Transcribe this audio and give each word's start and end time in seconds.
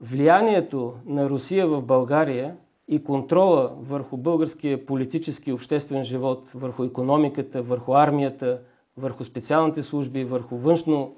влиянието 0.00 0.94
на 1.06 1.28
Русия 1.28 1.66
в 1.66 1.82
България 1.82 2.56
и 2.88 3.02
контрола 3.02 3.72
върху 3.80 4.16
българския 4.16 4.86
политически 4.86 5.50
и 5.50 5.52
обществен 5.52 6.04
живот, 6.04 6.50
върху 6.54 6.84
економиката, 6.84 7.62
върху 7.62 7.94
армията, 7.94 8.60
върху 8.96 9.24
специалните 9.24 9.82
служби, 9.82 10.24
върху 10.24 10.56
външно, 10.56 11.16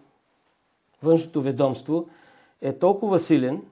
външното 1.02 1.42
ведомство 1.42 2.08
е 2.60 2.72
толкова 2.72 3.18
силен, 3.18 3.62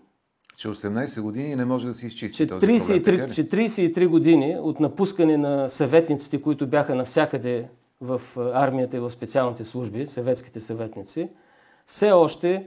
че 0.57 0.69
18 0.69 1.21
години 1.21 1.57
не 1.57 1.65
може 1.65 1.87
да 1.87 1.95
се 1.95 2.07
изчисти 2.07 2.37
че 2.37 2.47
този 2.47 2.67
33, 2.67 3.05
проблем, 3.05 3.31
че 3.31 3.49
33 3.49 4.09
години 4.09 4.59
от 4.61 4.81
напускане 4.81 5.37
на 5.37 5.69
съветниците, 5.69 6.43
които 6.43 6.67
бяха 6.67 6.95
навсякъде 6.95 7.69
в 8.01 8.23
армията 8.37 8.97
и 8.97 9.01
в 9.01 9.11
специалните 9.11 9.65
служби, 9.65 10.07
съветските 10.07 10.61
съветници, 10.61 11.29
все 11.87 12.13
още 12.13 12.67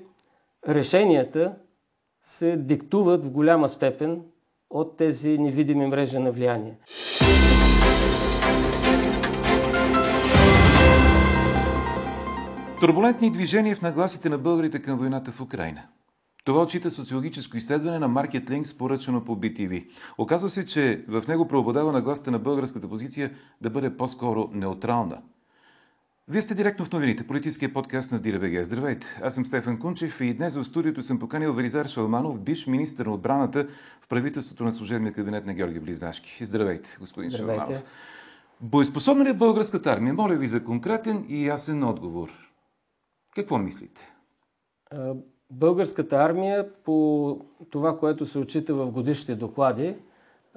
решенията 0.67 1.53
се 2.23 2.57
диктуват 2.57 3.25
в 3.25 3.31
голяма 3.31 3.69
степен 3.69 4.21
от 4.69 4.97
тези 4.97 5.37
невидими 5.37 5.85
мрежи 5.85 6.19
на 6.19 6.31
влияние. 6.31 6.77
Турбулентни 12.79 13.31
движения 13.31 13.75
в 13.75 13.81
нагласите 13.81 14.29
на 14.29 14.37
българите 14.37 14.81
към 14.81 14.99
войната 14.99 15.31
в 15.31 15.41
Украина. 15.41 15.81
Това 16.43 16.61
отчита 16.61 16.91
социологическо 16.91 17.57
изследване 17.57 17.99
на 17.99 18.09
Market 18.09 18.49
Links, 18.49 18.77
поръчано 18.77 19.23
по 19.23 19.35
BTV. 19.35 19.87
Оказва 20.17 20.49
се, 20.49 20.65
че 20.65 21.05
в 21.07 21.23
него 21.27 21.47
преобладава 21.47 21.91
нагласата 21.91 22.31
на 22.31 22.39
българската 22.39 22.89
позиция 22.89 23.31
да 23.61 23.69
бъде 23.69 23.97
по-скоро 23.97 24.49
неутрална. 24.53 25.21
Вие 26.31 26.41
сте 26.41 26.55
директно 26.55 26.85
в 26.85 26.91
новините, 26.91 27.27
политическия 27.27 27.73
подкаст 27.73 28.11
на 28.11 28.19
ДИРБГ. 28.19 28.63
Здравейте, 28.63 29.19
аз 29.23 29.35
съм 29.35 29.45
Стефан 29.45 29.79
Кунчев 29.79 30.21
и 30.21 30.33
днес 30.33 30.55
в 30.55 30.63
студиото 30.63 31.01
съм 31.01 31.19
поканил 31.19 31.53
Велизар 31.53 31.85
Шалманов, 31.85 32.39
бивш 32.39 32.67
министър 32.67 33.05
на 33.05 33.13
отбраната 33.13 33.67
в 34.01 34.07
правителството 34.07 34.63
на 34.63 34.71
служебния 34.71 35.13
кабинет 35.13 35.45
на 35.45 35.53
Георги 35.53 35.79
Близнашки. 35.79 36.45
Здравейте, 36.45 36.97
господин 36.99 37.29
Здравейте. 37.29 37.61
Шалманов. 37.61 37.83
Боеспособна 38.61 39.25
ли 39.25 39.29
е 39.29 39.33
българската 39.33 39.89
армия? 39.89 40.13
Моля 40.13 40.35
ви 40.35 40.47
за 40.47 40.63
конкретен 40.63 41.25
и 41.29 41.47
ясен 41.47 41.83
отговор. 41.83 42.29
Какво 43.35 43.57
мислите? 43.57 44.13
Българската 45.49 46.15
армия, 46.15 46.69
по 46.83 47.39
това, 47.69 47.97
което 47.97 48.25
се 48.25 48.39
отчита 48.39 48.73
в 48.73 48.91
годишните 48.91 49.35
доклади, 49.35 49.95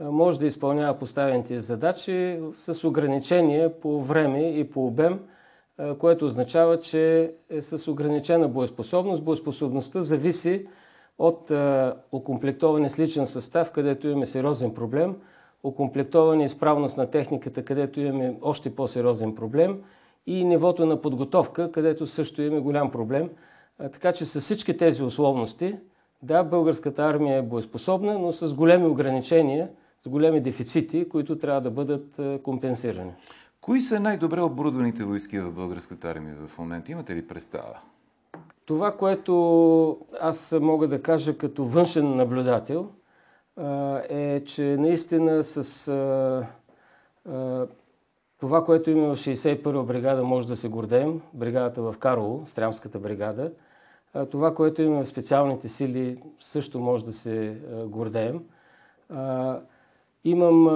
може 0.01 0.39
да 0.39 0.47
изпълнява 0.47 0.99
поставените 0.99 1.61
задачи 1.61 2.41
с 2.57 2.85
ограничения 2.85 3.81
по 3.81 4.03
време 4.03 4.51
и 4.51 4.71
по 4.71 4.87
обем, 4.87 5.21
което 5.99 6.25
означава, 6.25 6.81
че 6.81 7.33
е 7.51 7.63
с 7.63 7.91
ограничена 7.91 8.49
боеспособност. 8.49 9.25
Боеспособността 9.25 10.03
зависи 10.03 10.67
от 11.19 11.53
окомплектоване 12.13 12.89
с 12.89 12.99
личен 12.99 13.27
състав, 13.27 13.73
където 13.73 14.09
имаме 14.09 14.27
сериозен 14.27 14.75
проблем, 14.75 15.17
окомплектоване 15.63 16.45
изправност 16.45 16.97
на 16.97 17.11
техниката, 17.11 17.65
където 17.65 18.01
имаме 18.01 18.37
още 18.43 18.75
по-сериозен 18.75 19.35
проблем 19.35 19.83
и 20.27 20.45
нивото 20.45 20.87
на 20.87 21.01
подготовка, 21.01 21.73
където 21.73 22.07
също 22.07 22.43
имаме 22.43 22.61
голям 22.61 22.91
проблем. 22.91 23.31
Така 23.79 24.13
че 24.13 24.25
с 24.25 24.41
всички 24.41 24.77
тези 24.77 25.03
условности, 25.03 25.77
да, 26.23 26.45
българската 26.45 27.03
армия 27.03 27.39
е 27.39 27.43
боеспособна, 27.43 28.19
но 28.19 28.33
с 28.33 28.55
големи 28.55 28.87
ограничения, 28.87 29.69
с 30.05 30.09
големи 30.09 30.41
дефицити, 30.41 31.09
които 31.09 31.39
трябва 31.39 31.61
да 31.61 31.71
бъдат 31.71 32.21
компенсирани. 32.43 33.13
Кои 33.65 33.81
са 33.81 34.01
най-добре 34.01 34.41
оборудваните 34.41 35.05
войски 35.05 35.39
в 35.39 35.53
българската 35.53 36.09
армия 36.09 36.37
в 36.49 36.59
момента? 36.59 36.93
Имате 36.93 37.17
ли 37.17 37.27
представа? 37.27 37.79
Това, 38.65 38.97
което 38.97 39.99
аз 40.21 40.55
мога 40.61 40.89
да 40.89 41.03
кажа 41.03 41.39
като 41.39 41.65
външен 41.65 42.17
наблюдател, 42.17 42.89
е, 44.09 44.45
че 44.45 44.77
наистина 44.79 45.43
с 45.45 45.87
това, 48.41 48.65
което 48.65 48.91
има 48.91 49.15
в 49.15 49.19
61-а 49.19 49.83
бригада, 49.83 50.25
може 50.25 50.49
да 50.49 50.57
се 50.57 50.69
гордеем. 50.69 51.21
Бригадата 51.35 51.83
в 51.83 51.95
Карлово, 51.99 52.47
Стрямската 52.47 52.99
бригада. 52.99 53.53
Това, 54.31 54.55
което 54.55 54.83
има 54.83 55.03
в 55.03 55.09
специалните 55.09 55.69
сили, 55.69 56.23
също 56.41 56.81
може 56.81 57.05
да 57.05 57.13
се 57.13 57.57
гордеем. 57.87 58.41
Имам 60.25 60.69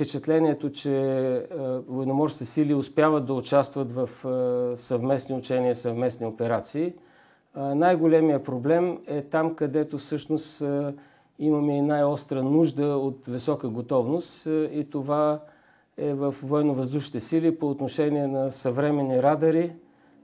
впечатлението, 0.00 0.70
че 0.70 0.98
а, 0.98 1.80
военноморските 1.88 2.44
сили 2.46 2.74
успяват 2.74 3.26
да 3.26 3.34
участват 3.34 3.92
в 3.92 4.26
а, 4.26 4.76
съвместни 4.76 5.34
учения, 5.34 5.76
съвместни 5.76 6.26
операции. 6.26 6.92
А, 7.54 7.74
Най-големия 7.74 8.44
проблем 8.44 8.98
е 9.06 9.22
там, 9.22 9.54
където 9.54 9.98
всъщност 9.98 10.64
имаме 11.38 11.76
и 11.76 11.82
най-остра 11.82 12.42
нужда 12.42 12.86
от 12.86 13.26
висока 13.26 13.68
готовност 13.68 14.46
и 14.46 14.86
това 14.90 15.40
е 15.96 16.14
в 16.14 16.34
военно-въздушните 16.42 17.20
сили 17.20 17.58
по 17.58 17.70
отношение 17.70 18.26
на 18.26 18.50
съвременни 18.50 19.22
радари, 19.22 19.72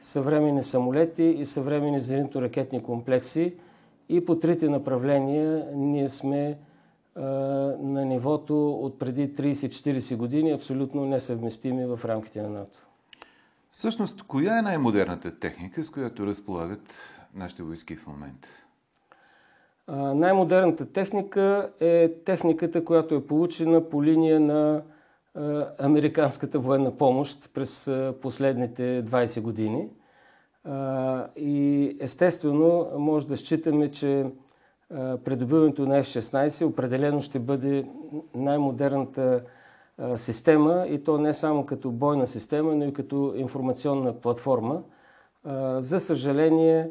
съвременни 0.00 0.62
самолети 0.62 1.24
и 1.24 1.44
съвременни 1.44 2.00
зенитно-ракетни 2.00 2.82
комплекси. 2.82 3.54
И 4.08 4.24
по 4.24 4.38
трите 4.38 4.68
направления 4.68 5.66
ние 5.74 6.08
сме 6.08 6.58
на 7.16 8.04
нивото 8.04 8.70
от 8.70 8.98
преди 8.98 9.34
30-40 9.34 10.16
години, 10.16 10.52
абсолютно 10.52 11.04
несъвместими 11.04 11.86
в 11.86 12.00
рамките 12.04 12.42
на 12.42 12.48
НАТО. 12.48 12.78
Всъщност, 13.72 14.22
коя 14.22 14.58
е 14.58 14.62
най-модерната 14.62 15.38
техника, 15.38 15.84
с 15.84 15.90
която 15.90 16.26
разполагат 16.26 16.94
нашите 17.34 17.62
войски 17.62 17.96
в 17.96 18.06
момента? 18.06 18.48
Най-модерната 20.14 20.86
техника 20.92 21.70
е 21.80 22.12
техниката, 22.24 22.84
която 22.84 23.14
е 23.14 23.26
получена 23.26 23.88
по 23.88 24.04
линия 24.04 24.40
на 24.40 24.82
а, 25.34 25.68
американската 25.78 26.58
военна 26.58 26.96
помощ 26.96 27.50
през 27.54 27.88
а, 27.88 28.14
последните 28.22 29.04
20 29.04 29.40
години. 29.40 29.88
А, 30.64 31.26
И 31.36 31.96
естествено 32.00 32.88
може 32.98 33.28
да 33.28 33.36
считаме, 33.36 33.90
че 33.90 34.26
придобиването 35.24 35.86
на 35.86 36.00
F-16 36.00 36.66
определено 36.66 37.20
ще 37.20 37.38
бъде 37.38 37.88
най-модерната 38.34 39.42
система 40.16 40.86
и 40.88 41.04
то 41.04 41.18
не 41.18 41.32
само 41.32 41.66
като 41.66 41.90
бойна 41.90 42.26
система, 42.26 42.74
но 42.76 42.84
и 42.84 42.92
като 42.92 43.32
информационна 43.36 44.12
платформа. 44.12 44.82
За 45.78 46.00
съжаление, 46.00 46.90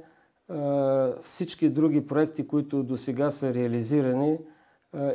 всички 1.21 1.69
други 1.69 2.07
проекти, 2.07 2.47
които 2.47 2.83
до 2.83 2.97
сега 2.97 3.29
са 3.29 3.53
реализирани, 3.53 4.37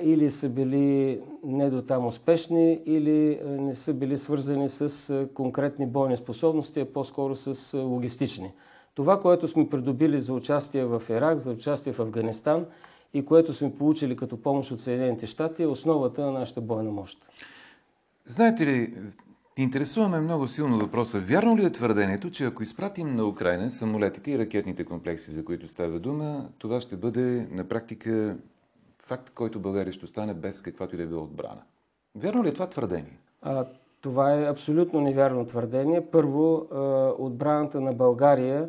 или 0.03 0.31
са 0.31 0.49
били 0.49 1.21
не 1.45 1.71
до 1.71 1.83
там 1.83 2.07
успешни, 2.07 2.83
или 2.87 3.41
не 3.45 3.75
са 3.75 3.95
били 3.95 4.17
свързани 4.17 4.69
с 4.69 5.29
конкретни 5.35 5.87
бойни 5.87 6.17
способности, 6.17 6.81
а 6.81 6.93
по-скоро 6.93 7.35
с 7.35 7.79
логистични. 7.79 8.53
Това, 9.01 9.21
което 9.21 9.49
сме 9.49 9.69
придобили 9.69 10.21
за 10.21 10.33
участие 10.33 10.85
в 10.85 11.03
Ирак, 11.11 11.39
за 11.39 11.51
участие 11.51 11.93
в 11.93 12.01
Афганистан 12.01 12.67
и 13.15 13.25
което 13.25 13.53
сме 13.53 13.75
получили 13.75 14.17
като 14.17 14.43
помощ 14.43 14.71
от 14.71 14.81
Съединените 14.81 15.27
щати, 15.27 15.63
е 15.63 15.67
основата 15.67 16.23
на 16.23 16.33
нашата 16.33 16.61
бойна 16.61 16.91
мощ. 16.91 17.19
Знаете 18.27 18.67
ли, 18.67 18.95
интересуваме 19.57 20.21
много 20.21 20.49
силно 20.49 20.79
въпроса. 20.79 21.21
Вярно 21.21 21.57
ли 21.57 21.65
е 21.65 21.71
твърдението, 21.71 22.31
че 22.31 22.45
ако 22.45 22.63
изпратим 22.63 23.17
на 23.17 23.25
Украина 23.25 23.71
самолетите 23.71 24.31
и 24.31 24.39
ракетните 24.39 24.85
комплекси, 24.85 25.31
за 25.31 25.45
които 25.45 25.69
става 25.69 25.99
дума, 25.99 26.49
това 26.59 26.81
ще 26.81 26.97
бъде 26.97 27.49
на 27.51 27.65
практика 27.65 28.37
факт, 28.99 29.31
който 29.35 29.61
България 29.61 29.93
ще 29.93 30.05
остане 30.05 30.35
без 30.35 30.63
каквато 30.63 30.95
и 30.95 30.99
да 30.99 31.03
е 31.03 31.07
била 31.07 31.23
отбрана? 31.23 31.63
Вярно 32.15 32.45
ли 32.45 32.49
е 32.49 32.53
това 32.53 32.67
твърдение? 32.67 33.19
А, 33.43 33.65
това 34.01 34.35
е 34.35 34.49
абсолютно 34.49 35.01
невярно 35.01 35.47
твърдение. 35.47 36.07
Първо, 36.13 36.67
а, 36.73 36.79
отбраната 37.19 37.81
на 37.81 37.93
България, 37.93 38.69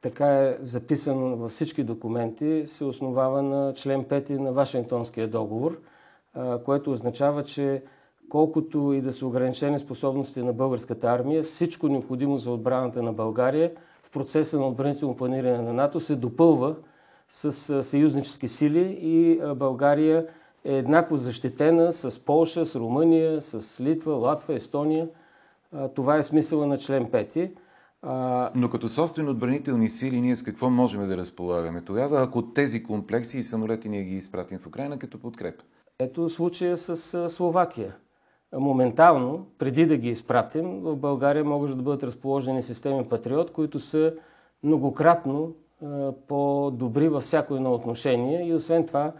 така 0.00 0.26
е 0.26 0.56
записано 0.60 1.36
във 1.36 1.50
всички 1.50 1.84
документи, 1.84 2.62
се 2.66 2.84
основава 2.84 3.42
на 3.42 3.74
член 3.74 4.04
5 4.04 4.30
на 4.30 4.52
Вашингтонския 4.52 5.28
договор, 5.28 5.80
а, 6.34 6.58
което 6.62 6.92
означава, 6.92 7.44
че 7.44 7.82
колкото 8.28 8.92
и 8.92 9.00
да 9.00 9.12
са 9.12 9.26
ограничени 9.26 9.78
способности 9.78 10.42
на 10.42 10.52
българската 10.52 11.06
армия, 11.06 11.42
всичко 11.42 11.88
необходимо 11.88 12.38
за 12.38 12.50
отбраната 12.50 13.02
на 13.02 13.12
България 13.12 13.72
в 14.02 14.10
процеса 14.10 14.58
на 14.58 14.68
отбранително 14.68 15.16
планиране 15.16 15.62
на 15.62 15.72
НАТО 15.72 16.00
се 16.00 16.16
допълва 16.16 16.76
с 17.28 17.70
а, 17.70 17.82
съюзнически 17.82 18.48
сили 18.48 18.98
и 19.00 19.40
България 19.56 20.26
е 20.64 20.76
еднакво 20.76 21.16
защитена 21.16 21.92
с 21.92 22.24
Полша, 22.24 22.66
с 22.66 22.74
Румъния, 22.76 23.40
с 23.40 23.80
Литва, 23.80 24.12
Латва, 24.12 24.54
Естония. 24.54 25.08
Това 25.94 26.16
е 26.16 26.22
смисъла 26.22 26.66
на 26.66 26.78
член 26.78 27.06
5. 27.06 27.50
А, 28.06 28.50
Но 28.54 28.70
като 28.70 28.88
собствени 28.88 29.28
отбранителни 29.28 29.88
сили, 29.88 30.20
ние 30.20 30.36
с 30.36 30.42
какво 30.42 30.70
можем 30.70 31.08
да 31.08 31.16
разполагаме 31.16 31.80
тогава, 31.80 32.22
ако 32.22 32.42
тези 32.42 32.82
комплекси 32.82 33.38
и 33.38 33.42
самолети 33.42 33.88
ние 33.88 34.02
ги 34.02 34.14
изпратим 34.14 34.58
в 34.58 34.66
Украина 34.66 34.98
като 34.98 35.18
подкрепа? 35.18 35.64
Ето 35.98 36.30
случая 36.30 36.76
с 36.76 37.28
Словакия. 37.28 37.94
Моментално, 38.56 39.46
преди 39.58 39.86
да 39.86 39.96
ги 39.96 40.08
изпратим, 40.08 40.80
в 40.80 40.96
България 40.96 41.44
могат 41.44 41.76
да 41.76 41.82
бъдат 41.82 42.04
разположени 42.04 42.62
системи 42.62 43.04
Патриот, 43.04 43.52
които 43.52 43.80
са 43.80 44.14
многократно 44.62 45.54
по-добри 46.28 47.08
във 47.08 47.22
всяко 47.22 47.54
едно 47.54 47.74
отношение 47.74 48.48
и 48.48 48.54
освен 48.54 48.86
това 48.86 49.12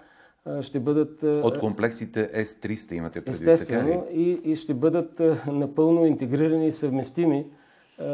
ще 0.61 0.81
бъдат... 0.81 1.23
От 1.23 1.59
комплексите 1.59 2.45
S-300 2.45 2.93
имате 2.93 3.21
предвид, 3.21 3.49
Естествено, 3.49 3.89
така 3.89 4.13
ли? 4.13 4.21
И, 4.21 4.53
и 4.53 4.57
ще 4.57 4.75
бъдат 4.75 5.23
напълно 5.47 6.07
интегрирани 6.07 6.67
и 6.67 6.73
съвместими 6.73 7.47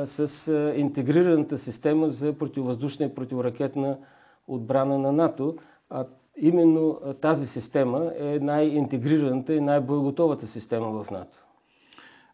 с 0.05 0.53
интегрираната 0.77 1.59
система 1.59 2.09
за 2.09 2.33
противовъздушна 2.33 3.07
и 3.07 3.15
противоракетна 3.15 3.99
отбрана 4.49 4.99
на 4.99 5.13
НАТО. 5.13 5.57
А 5.91 6.07
именно 6.37 7.01
тази 7.21 7.47
система 7.47 8.13
е 8.19 8.39
най-интегрираната 8.39 9.55
и 9.55 9.61
най-боеготовата 9.61 10.47
система 10.47 11.05
в 11.05 11.11
НАТО. 11.11 11.39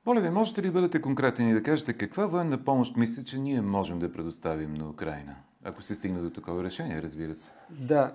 Моля 0.06 0.20
ви, 0.20 0.30
можете 0.30 0.62
ли 0.62 0.66
да 0.66 0.72
бъдете 0.72 1.00
конкретни 1.00 1.50
и 1.50 1.54
да 1.54 1.62
кажете 1.62 1.92
каква 1.92 2.26
военна 2.26 2.64
помощ 2.64 2.96
мислите, 2.96 3.24
че 3.24 3.38
ние 3.38 3.60
можем 3.60 3.98
да 3.98 4.12
предоставим 4.12 4.74
на 4.74 4.88
Украина? 4.88 5.36
Ако 5.68 5.82
се 5.82 5.94
стигне 5.94 6.20
до 6.20 6.30
такова 6.30 6.64
решение, 6.64 7.02
разбира 7.02 7.34
се. 7.34 7.52
Да, 7.70 8.12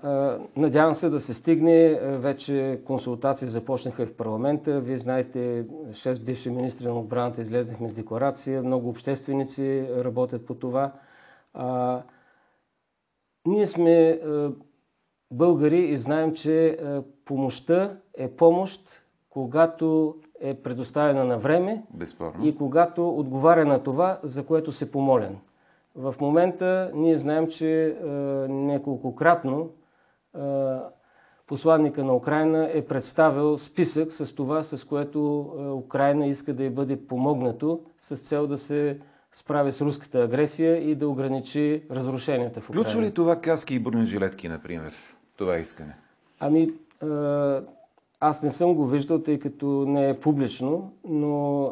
надявам 0.55 0.95
се 0.95 1.09
да 1.09 1.19
се 1.19 1.33
стигне. 1.33 1.99
Вече 2.01 2.81
консултации 2.85 3.47
започнаха 3.47 4.03
и 4.03 4.05
в 4.05 4.17
парламента. 4.17 4.81
Вие 4.81 4.97
знаете, 4.97 5.65
6 5.89 6.23
бивши 6.23 6.49
министри 6.49 6.87
на 6.87 6.99
отбраната 6.99 7.41
изгледахме 7.41 7.89
с 7.89 7.93
декларация. 7.93 8.63
Много 8.63 8.89
общественици 8.89 9.87
работят 9.97 10.45
по 10.45 10.55
това. 10.55 10.91
Ние 13.45 13.65
сме 13.65 14.21
българи 15.31 15.79
и 15.79 15.97
знаем, 15.97 16.33
че 16.33 16.79
помощта 17.25 17.97
е 18.17 18.27
помощ, 18.27 19.03
когато 19.29 20.15
е 20.39 20.53
предоставена 20.53 21.25
на 21.25 21.37
време 21.37 21.83
Безспорно. 21.93 22.45
и 22.45 22.55
когато 22.55 23.09
отговаря 23.09 23.65
на 23.65 23.83
това, 23.83 24.19
за 24.23 24.45
което 24.45 24.71
се 24.71 24.91
помолен. 24.91 25.37
В 25.95 26.15
момента 26.21 26.91
ние 26.95 27.17
знаем, 27.17 27.47
че 27.47 27.85
е, 27.85 28.05
неколкократно 28.49 29.69
е, 29.69 30.39
посланника 31.47 32.03
на 32.03 32.15
Украина 32.15 32.69
е 32.73 32.85
представил 32.85 33.57
списък 33.57 34.11
с 34.11 34.35
това, 34.35 34.63
с 34.63 34.83
което 34.83 35.19
е, 35.57 35.61
Украина 35.61 36.27
иска 36.27 36.53
да 36.53 36.63
й 36.63 36.69
бъде 36.69 37.07
помогнато 37.07 37.81
с 37.99 38.17
цел 38.17 38.47
да 38.47 38.57
се 38.57 38.99
справи 39.31 39.71
с 39.71 39.81
руската 39.81 40.23
агресия 40.23 40.89
и 40.89 40.95
да 40.95 41.09
ограничи 41.09 41.83
разрушенията 41.91 42.61
в 42.61 42.69
Украина. 42.69 42.83
Включва 42.83 43.01
ли 43.01 43.13
това 43.13 43.35
каски 43.35 43.75
и 43.75 43.79
бронежилетки, 43.79 44.49
например, 44.49 44.93
това 45.37 45.57
искане? 45.57 45.95
Ами, 46.39 46.73
аз 48.19 48.43
не 48.43 48.49
съм 48.49 48.73
го 48.73 48.85
виждал, 48.85 49.19
тъй 49.19 49.39
като 49.39 49.65
не 49.87 50.09
е 50.09 50.19
публично, 50.19 50.93
но 51.03 51.63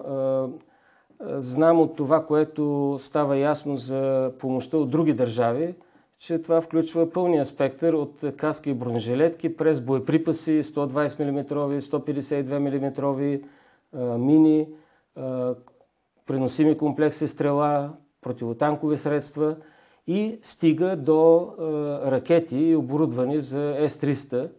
Знам 1.21 1.80
от 1.80 1.95
това, 1.95 2.25
което 2.25 2.98
става 3.00 3.38
ясно 3.38 3.77
за 3.77 4.31
помощта 4.39 4.77
от 4.77 4.89
други 4.89 5.13
държави, 5.13 5.75
че 6.19 6.42
това 6.42 6.62
включва 6.62 7.12
пълния 7.12 7.45
спектър 7.45 7.94
от 7.94 8.24
каски 8.38 8.69
и 8.69 8.74
бронежилетки 8.74 9.57
през 9.57 9.81
боеприпаси 9.81 10.63
120 10.63 11.31
мм, 11.31 11.45
152 11.81 12.57
мм, 12.57 13.39
мини, 14.18 14.68
преносими 16.25 16.77
комплекси 16.77 17.27
стрела, 17.27 17.94
противотанкови 18.22 18.98
средства 18.98 19.56
и 20.07 20.39
стига 20.42 20.95
до 20.95 21.54
ракети 22.06 22.57
и 22.57 22.75
оборудвани 22.75 23.42
за 23.42 23.75
С-300, 23.80 24.50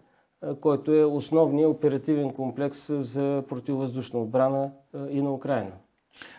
който 0.61 0.93
е 0.93 1.05
основният 1.05 1.71
оперативен 1.71 2.31
комплекс 2.31 2.93
за 2.93 3.45
противовъздушна 3.49 4.21
отбрана 4.21 4.71
и 5.11 5.23
на 5.23 5.35
Украина. 5.35 5.73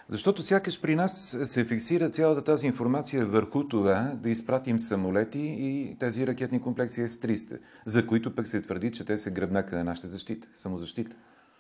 Защото 0.07 0.42
сякаш 0.42 0.81
при 0.81 0.95
нас 0.95 1.38
се 1.44 1.63
фиксира 1.63 2.10
цялата 2.10 2.44
тази 2.44 2.68
информация 2.68 3.25
върху 3.25 3.68
това 3.68 4.12
да 4.16 4.30
изпратим 4.30 4.80
самолети 4.80 5.56
и 5.60 5.95
тези 6.00 6.28
ракетни 6.28 6.62
комплекси 6.62 7.07
С-300, 7.07 7.60
за 7.86 8.07
които 8.07 8.36
пък 8.36 8.48
се 8.48 8.62
твърди, 8.62 8.92
че 8.92 9.06
те 9.06 9.18
са 9.18 9.31
гръбнака 9.31 9.75
на 9.75 9.83
нашата 9.83 10.07
защита, 10.07 10.48
самозащита. 10.54 11.16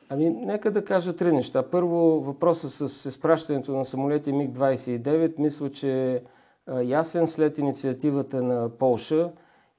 Ами, 0.09 0.29
нека 0.29 0.71
да 0.71 0.85
кажа 0.85 1.15
три 1.15 1.31
неща. 1.31 1.63
Първо, 1.63 2.21
въпроса 2.21 2.89
с 2.89 3.09
изпращането 3.09 3.77
на 3.77 3.85
самолети 3.85 4.31
МиГ-29, 4.31 5.39
мисля, 5.39 5.69
че 5.69 6.13
е 6.13 6.21
ясен 6.83 7.27
след 7.27 7.57
инициативата 7.57 8.41
на 8.41 8.69
Полша. 8.69 9.31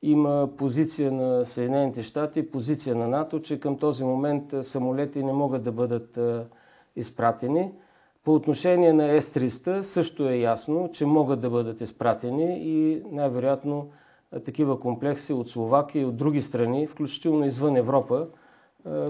Има 0.03 0.49
позиция 0.56 1.12
на 1.12 1.45
Съединените 1.45 2.03
щати, 2.03 2.50
позиция 2.50 2.97
на 2.97 3.09
НАТО, 3.09 3.41
че 3.41 3.61
към 3.61 3.79
този 3.79 4.05
момент 4.05 4.55
самолети 4.62 5.23
не 5.23 5.33
могат 5.33 5.62
да 5.62 5.73
бъдат 5.73 6.19
изпратени. 6.97 7.73
По 8.25 8.35
отношение 8.35 8.93
на 8.93 9.21
С-300 9.21 9.81
също 9.81 10.29
е 10.29 10.37
ясно, 10.37 10.91
че 10.93 11.07
могат 11.07 11.41
да 11.41 11.51
бъдат 11.51 11.81
изпратени 11.81 12.59
и 12.61 13.03
най-вероятно 13.11 13.91
такива 14.45 14.81
комплекси 14.81 15.33
от 15.33 15.51
Словакия 15.51 16.03
и 16.03 16.05
от 16.05 16.17
други 16.17 16.43
страни, 16.43 16.87
включително 16.87 17.45
извън 17.45 17.77
Европа, 17.77 18.27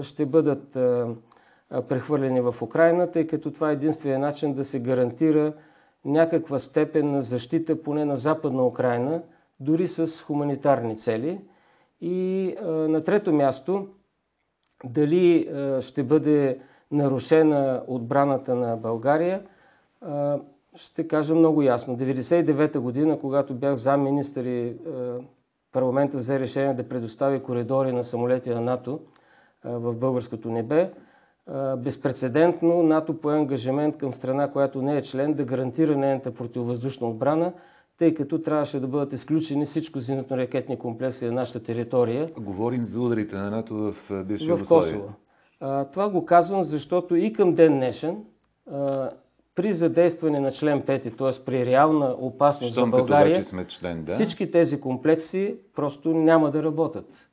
ще 0.01 0.25
бъдат 0.25 0.77
прехвърлени 1.89 2.41
в 2.41 2.55
Украина, 2.61 3.11
тъй 3.11 3.27
като 3.27 3.51
това 3.51 3.69
е 3.69 3.73
единствения 3.73 4.19
начин 4.19 4.53
да 4.53 4.65
се 4.65 4.79
гарантира 4.79 5.53
някаква 6.05 6.59
степен 6.59 7.11
на 7.11 7.21
защита 7.21 7.83
поне 7.83 8.05
на 8.05 8.15
Западна 8.15 8.67
Украина, 8.67 9.21
дори 9.59 9.87
с 9.87 10.23
хуманитарни 10.23 10.97
цели. 10.97 11.41
И 12.01 12.55
на 12.63 13.03
трето 13.03 13.33
място, 13.33 13.87
дали 14.85 15.49
ще 15.81 16.03
бъде 16.03 16.59
нарушена 16.93 17.83
отбраната 17.87 18.55
на 18.55 18.77
България, 18.77 19.41
ще 20.75 21.07
кажа 21.07 21.35
много 21.35 21.61
ясно. 21.61 21.97
1999 21.97 22.79
година, 22.79 23.19
когато 23.19 23.53
бях 23.53 23.75
замминистър 23.75 24.45
и 24.45 24.75
парламентът 25.71 26.21
взе 26.21 26.39
решение 26.39 26.73
да 26.73 26.89
предостави 26.89 27.39
коридори 27.39 27.91
на 27.91 28.03
самолети 28.03 28.49
на 28.49 28.61
НАТО 28.61 28.99
в 29.63 29.97
българското 29.97 30.51
небе, 30.51 30.91
безпредседентно 31.77 32.83
НАТО 32.83 33.21
пое 33.21 33.37
ангажимент 33.37 33.97
към 33.97 34.13
страна, 34.13 34.51
която 34.51 34.81
не 34.81 34.97
е 34.97 35.01
член, 35.01 35.33
да 35.33 35.43
гарантира 35.43 35.97
нейната 35.97 36.33
противовъздушна 36.33 37.07
отбрана, 37.07 37.53
тъй 37.97 38.13
като 38.13 38.41
трябваше 38.41 38.79
да 38.79 38.87
бъдат 38.87 39.13
изключени 39.13 39.65
всичко 39.65 39.99
зенитно-ракетни 39.99 40.77
комплекси 40.77 41.25
на 41.25 41.31
нашата 41.31 41.63
територия. 41.63 42.29
Говорим 42.39 42.85
за 42.85 43.01
ударите 43.01 43.35
на 43.35 43.49
НАТО 43.49 43.75
в 43.75 44.23
бивша 44.23 44.55
В 44.55 44.59
Косово. 44.59 45.09
А, 45.65 45.85
това 45.85 46.09
го 46.09 46.25
казвам, 46.25 46.63
защото 46.63 47.15
и 47.15 47.33
към 47.33 47.55
ден 47.55 47.73
днешен, 47.73 48.23
а, 48.71 49.09
при 49.55 49.73
задействане 49.73 50.39
на 50.39 50.51
член 50.51 50.81
5, 50.81 51.17
т.е. 51.17 51.45
при 51.45 51.65
реална 51.65 52.15
опасност 52.19 52.73
Щом 52.73 52.91
за 52.91 52.97
България, 52.97 53.43
сме 53.43 53.67
член, 53.67 54.03
да? 54.03 54.13
всички 54.13 54.51
тези 54.51 54.81
комплекси 54.81 55.55
просто 55.75 56.13
няма 56.13 56.51
да 56.51 56.63
работят. 56.63 57.29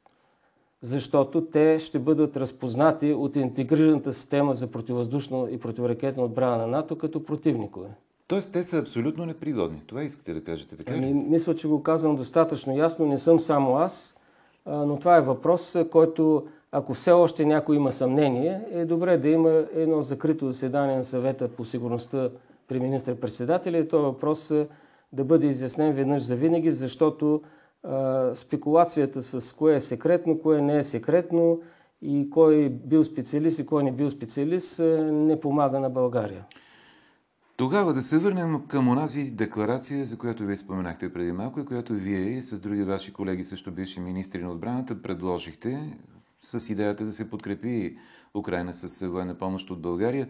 Защото 0.82 1.44
те 1.44 1.78
ще 1.78 1.98
бъдат 1.98 2.36
разпознати 2.36 3.12
от 3.12 3.36
интегрираната 3.36 4.12
система 4.12 4.54
за 4.54 4.66
противовъздушно 4.66 5.48
и 5.50 5.60
противоракетна 5.60 6.22
отбрана 6.22 6.56
на 6.56 6.66
НАТО 6.66 6.98
като 6.98 7.24
противникове. 7.24 7.88
Тоест 8.26 8.52
те 8.52 8.64
са 8.64 8.78
абсолютно 8.78 9.26
непригодни. 9.26 9.82
Това 9.86 10.02
искате 10.02 10.34
да 10.34 10.44
кажете, 10.44 10.76
така 10.76 10.92
ли? 10.92 10.96
Ами, 10.96 11.12
мисля, 11.14 11.54
че 11.54 11.68
го 11.68 11.82
казвам 11.82 12.16
достатъчно 12.16 12.76
ясно. 12.76 13.06
Не 13.06 13.18
съм 13.18 13.38
само 13.38 13.76
аз, 13.76 14.16
но 14.66 14.98
това 14.98 15.16
е 15.16 15.20
въпрос, 15.20 15.76
който 15.90 16.46
ако 16.72 16.94
все 16.94 17.10
още 17.10 17.44
някой 17.44 17.76
има 17.76 17.92
съмнение, 17.92 18.60
е 18.70 18.84
добре 18.84 19.18
да 19.18 19.28
има 19.28 19.64
едно 19.74 20.02
закрито 20.02 20.46
заседание 20.46 20.96
на 20.96 21.04
съвета 21.04 21.48
по 21.48 21.64
сигурността 21.64 22.30
при 22.68 22.80
министър-председателя 22.80 23.78
и 23.78 23.88
този 23.88 24.02
въпрос 24.02 24.50
е 24.50 24.68
да 25.12 25.24
бъде 25.24 25.46
изяснен 25.46 25.92
веднъж 25.92 26.22
за 26.22 26.36
винаги, 26.36 26.70
защото 26.70 27.42
спекулацията 28.34 29.22
с 29.22 29.52
кое 29.52 29.74
е 29.74 29.80
секретно, 29.80 30.38
кое 30.38 30.62
не 30.62 30.78
е 30.78 30.84
секретно 30.84 31.60
и 32.02 32.30
кой 32.30 32.68
бил 32.68 33.04
специалист 33.04 33.58
и 33.58 33.66
кой 33.66 33.84
не 33.84 33.92
бил 33.92 34.10
специалист 34.10 34.78
не 35.12 35.40
помага 35.40 35.80
на 35.80 35.90
България. 35.90 36.44
Тогава 37.56 37.92
да 37.92 38.02
се 38.02 38.18
върнем 38.18 38.62
към 38.68 38.88
онази 38.88 39.30
декларация, 39.30 40.06
за 40.06 40.18
която 40.18 40.42
вие 40.42 40.56
споменахте 40.56 41.12
преди 41.12 41.32
малко 41.32 41.60
и 41.60 41.64
която 41.64 41.92
вие 41.92 42.42
с 42.42 42.58
други 42.60 42.82
ваши 42.82 43.12
колеги, 43.12 43.44
също 43.44 43.70
бивши 43.70 44.00
министри 44.00 44.42
на 44.42 44.50
отбраната, 44.50 45.02
предложихте 45.02 45.78
с 46.42 46.72
идеята 46.72 47.04
да 47.04 47.12
се 47.12 47.30
подкрепи 47.30 47.98
Украина 48.34 48.72
с 48.72 49.08
военна 49.08 49.38
помощ 49.38 49.70
от 49.70 49.80
България. 49.80 50.28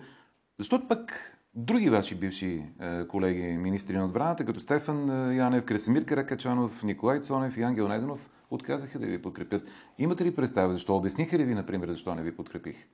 Защото 0.59 0.89
пък 0.89 1.37
други 1.55 1.91
ваши 1.91 2.15
бивши 2.15 2.65
е, 2.81 3.07
колеги, 3.07 3.43
министри 3.43 3.97
на 3.97 4.05
отбраната, 4.05 4.45
като 4.45 4.61
Стефан 4.61 5.31
е, 5.31 5.37
Янев, 5.37 5.65
Кресимир 5.65 6.05
Каракачанов, 6.05 6.83
Николай 6.83 7.21
Цонев 7.21 7.57
и 7.57 7.63
Ангел 7.63 7.89
Найденов, 7.89 8.31
отказаха 8.51 8.99
да 8.99 9.07
ви 9.07 9.23
подкрепят. 9.23 9.63
Имате 9.99 10.25
ли 10.25 10.35
представа 10.35 10.73
защо? 10.73 10.97
Обясниха 10.97 11.39
ли 11.39 11.45
ви, 11.45 11.55
например, 11.55 11.89
защо 11.89 12.15
не 12.15 12.23
ви 12.23 12.37
подкрепих? 12.37 12.87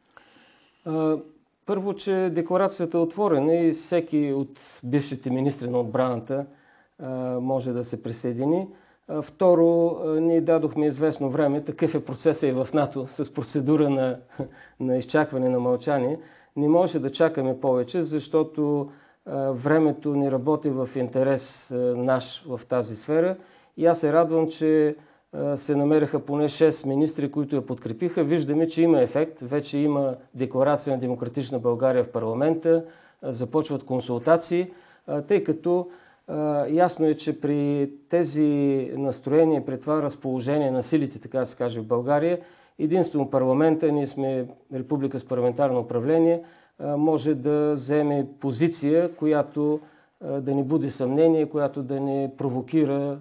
Първо, 1.67 1.95
че 1.95 2.31
декларацията 2.35 2.99
е 2.99 3.01
отворена 3.01 3.55
и 3.55 3.73
всеки 3.73 4.33
от 4.33 4.81
бившите 4.85 5.31
министри 5.31 5.71
на 5.71 5.81
отбраната 5.81 6.47
може 7.41 7.73
да 7.73 7.85
се 7.85 8.03
присъедини. 8.03 8.69
Второ, 9.23 9.99
ние 10.21 10.41
дадохме 10.41 10.87
известно 10.87 11.31
време, 11.31 11.65
такъв 11.65 11.95
е 11.95 12.05
процесът 12.05 12.43
и 12.43 12.53
в 12.53 12.69
НАТО, 12.75 13.07
с 13.07 13.33
процедура 13.33 13.91
на, 13.91 14.19
на 14.81 14.97
изчакване 14.97 15.49
на 15.49 15.61
мълчание. 15.61 16.19
Не 16.57 16.69
може 16.69 16.99
да 16.99 17.11
чакаме 17.11 17.61
повече, 17.61 18.03
защото 18.03 18.91
времето 19.51 20.15
ни 20.15 20.33
работи 20.33 20.71
в 20.71 20.89
интерес 20.97 21.71
наш 21.97 22.45
в 22.49 22.61
тази 22.69 22.97
сфера 22.97 23.37
И 23.77 23.87
аз 23.87 24.01
се 24.01 24.13
радвам, 24.13 24.49
че 24.49 24.97
се 25.55 25.77
намериха 25.77 26.21
поне 26.21 26.49
6 26.49 26.87
министри, 26.87 27.31
които 27.31 27.57
я 27.57 27.67
подкрепиха. 27.67 28.25
Виждаме, 28.25 28.69
че 28.69 28.83
има 28.83 29.01
ефект. 29.01 29.41
Вече 29.41 29.79
има 29.79 30.15
декларация 30.35 30.93
на 30.95 31.01
Демократична 31.01 31.59
България 31.59 32.05
в 32.05 32.13
парламента, 32.13 32.85
започват 33.23 33.85
консултации, 33.85 34.71
тъй 35.29 35.45
като 35.45 35.89
ясно 36.69 37.07
е, 37.07 37.15
че 37.15 37.41
при 37.41 37.91
тези 38.09 38.91
настроения, 38.97 39.65
при 39.65 39.81
това 39.81 40.03
разположение 40.03 40.71
на 40.71 40.83
силите, 40.83 41.21
така 41.21 41.39
да 41.39 41.47
се 41.47 41.57
каже, 41.57 41.81
в 41.81 41.87
България, 41.87 42.39
единствено 42.79 43.31
парламента, 43.31 43.93
ние 43.93 44.07
сме 44.07 44.49
република 44.75 45.19
с 45.19 45.25
парламентарно 45.25 45.81
управление, 45.81 46.43
може 46.81 47.35
да 47.35 47.73
вземе 47.73 48.27
позиция, 48.41 49.15
която 49.17 49.81
да 50.41 50.55
ни 50.55 50.63
буди 50.63 50.91
съмнение, 50.91 51.49
която 51.49 51.83
да 51.83 52.01
ни 52.01 52.31
провокира 52.39 53.19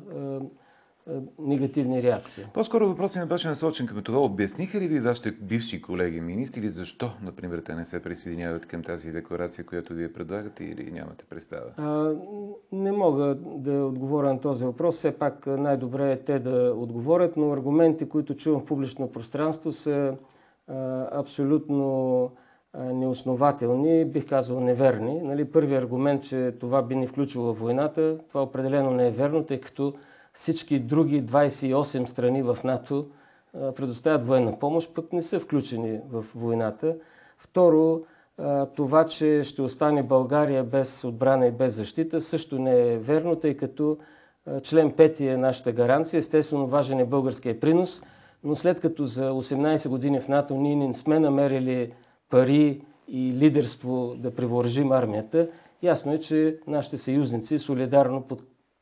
негативни 1.39 2.03
реакции. 2.03 2.43
По-скоро 2.53 2.87
въпросът 2.87 3.23
ми 3.23 3.29
беше 3.29 3.47
насочен 3.47 3.87
към 3.87 4.03
това. 4.03 4.19
Обясниха 4.19 4.79
ли 4.79 4.87
ви 4.87 4.99
вашите 4.99 5.31
бивши 5.31 5.81
колеги 5.81 6.21
министри 6.21 6.69
защо, 6.69 7.11
например, 7.23 7.59
те 7.59 7.75
не 7.75 7.85
се 7.85 8.03
присъединяват 8.03 8.65
към 8.65 8.83
тази 8.83 9.11
декларация, 9.11 9.65
която 9.65 9.93
вие 9.93 10.13
предлагате 10.13 10.63
или 10.63 10.91
нямате 10.91 11.25
представа? 11.29 11.71
А, 11.77 12.15
не 12.71 12.91
мога 12.91 13.37
да 13.45 13.85
отговоря 13.85 14.33
на 14.33 14.41
този 14.41 14.65
въпрос. 14.65 14.95
Все 14.95 15.19
пак 15.19 15.47
най-добре 15.47 16.11
е 16.11 16.17
те 16.17 16.39
да 16.39 16.73
отговорят, 16.77 17.37
но 17.37 17.51
аргументи, 17.51 18.09
които 18.09 18.35
чувам 18.35 18.61
в 18.61 18.65
публично 18.65 19.11
пространство 19.11 19.71
са 19.71 20.17
а, 20.67 21.07
абсолютно 21.11 22.31
неоснователни, 22.77 24.05
бих 24.05 24.29
казал 24.29 24.59
неверни. 24.59 25.21
Нали, 25.21 25.45
първият 25.45 25.83
аргумент, 25.83 26.23
че 26.23 26.53
това 26.59 26.81
би 26.81 26.95
ни 26.95 27.07
включило 27.07 27.53
в 27.53 27.59
войната, 27.59 28.17
това 28.29 28.43
определено 28.43 28.91
не 28.91 29.07
е 29.07 29.11
верно, 29.11 29.43
тъй 29.43 29.59
като 29.59 29.93
всички 30.35 30.79
други 30.79 31.23
28 31.23 32.05
страни 32.05 32.41
в 32.41 32.57
НАТО 32.63 33.07
предоставят 33.75 34.27
военна 34.27 34.59
помощ, 34.59 34.93
пък 34.95 35.13
не 35.13 35.21
са 35.21 35.39
включени 35.39 35.99
в 36.11 36.25
войната. 36.35 36.95
Второ, 37.37 38.01
това, 38.75 39.05
че 39.05 39.43
ще 39.43 39.61
остане 39.61 40.03
България 40.03 40.63
без 40.63 41.03
отбрана 41.03 41.47
и 41.47 41.51
без 41.51 41.75
защита, 41.75 42.21
също 42.21 42.59
не 42.59 42.93
е 42.93 42.97
верно, 42.97 43.35
тъй 43.35 43.57
като 43.57 43.97
член 44.63 44.91
5 44.91 45.21
е 45.21 45.37
нашата 45.37 45.71
гаранция. 45.71 46.17
Естествено, 46.17 46.67
важен 46.67 46.99
е 46.99 47.05
българския 47.05 47.59
принос, 47.59 48.03
но 48.43 48.55
след 48.55 48.79
като 48.79 49.05
за 49.05 49.31
18 49.31 49.89
години 49.89 50.19
в 50.19 50.27
НАТО 50.27 50.55
ние 50.55 50.75
не 50.75 50.93
сме 50.93 51.19
намерили 51.19 51.93
пари 52.29 52.81
и 53.07 53.33
лидерство 53.33 54.15
да 54.17 54.35
превооръжим 54.35 54.91
армията, 54.91 55.47
ясно 55.83 56.13
е, 56.13 56.17
че 56.17 56.57
нашите 56.67 56.97
съюзници 56.97 57.59
солидарно 57.59 58.23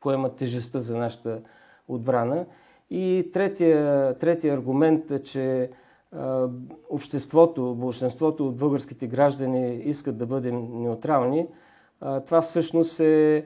под 0.03 0.09
поемат 0.09 0.35
тежестта 0.35 0.79
за 0.79 0.97
нашата 0.97 1.39
отбрана. 1.87 2.45
И 2.89 3.29
третия, 3.33 4.13
третия 4.17 4.53
аргумент 4.53 5.11
е, 5.11 5.19
че 5.19 5.69
обществото, 6.89 7.75
большинството 7.75 8.47
от 8.47 8.55
българските 8.55 9.07
граждани 9.07 9.75
искат 9.75 10.17
да 10.17 10.25
бъдем 10.25 10.67
неутрални. 10.73 11.47
Това 12.25 12.41
всъщност 12.41 12.99
е 12.99 13.45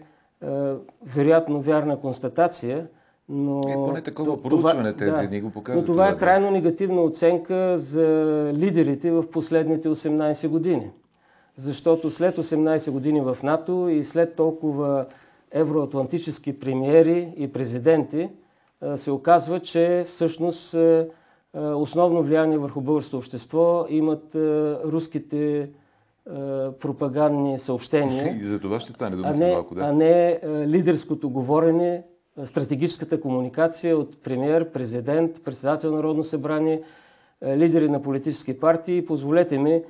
вероятно 1.06 1.62
вярна 1.62 2.00
констатация, 2.00 2.88
но... 3.30 3.60
Е, 3.60 3.74
поне 3.74 4.02
такова 4.02 4.44
проучване 4.44 4.94
тези 4.94 5.22
да, 5.22 5.28
дни 5.28 5.42
го 5.42 5.50
показват. 5.50 5.82
Но 5.82 5.94
това, 5.94 6.06
това 6.06 6.16
е 6.16 6.18
крайно 6.18 6.52
негативна 6.52 7.02
оценка 7.02 7.78
за 7.78 8.06
лидерите 8.56 9.12
в 9.12 9.30
последните 9.32 9.90
18 9.90 10.48
години. 10.48 10.92
Защото 11.56 12.12
след 12.12 12.38
18 12.38 12.92
години 12.92 13.22
в 13.22 13.38
НАТО 13.44 13.90
и 13.90 14.04
след 14.04 14.36
толкова 14.36 15.06
евроатлантически 15.52 16.60
премиери 16.60 17.34
и 17.38 17.52
президенти, 17.52 18.30
се 18.96 19.12
оказва, 19.12 19.60
че 19.60 20.06
всъщност 20.08 20.76
основно 21.54 22.24
влияние 22.24 22.58
върху 22.58 22.82
българското 22.82 23.18
общество 23.18 23.86
имат 23.90 24.36
руските 24.86 25.70
пропагандни 26.80 27.60
съобщения. 27.60 28.36
И 28.42 28.44
за 28.44 28.60
това 28.60 28.80
ще 28.80 28.92
стане 28.92 29.16
дума 29.16 29.32
не, 29.38 29.52
малко, 29.54 29.76
да. 29.76 29.82
А 29.82 29.92
не 29.92 30.40
лидерското 30.46 31.30
говорене, 31.30 32.04
стратегическата 32.44 33.22
комуникация 33.22 33.98
от 33.98 34.24
премьер, 34.24 34.72
президент, 34.72 35.44
председател 35.44 35.92
на 35.92 35.96
Народно 35.96 36.24
събрание, 36.24 36.82
лидери 37.46 37.90
на 37.90 38.02
политически 38.02 38.60
партии. 38.60 39.06
Позволете 39.06 39.58
ми 39.58 39.84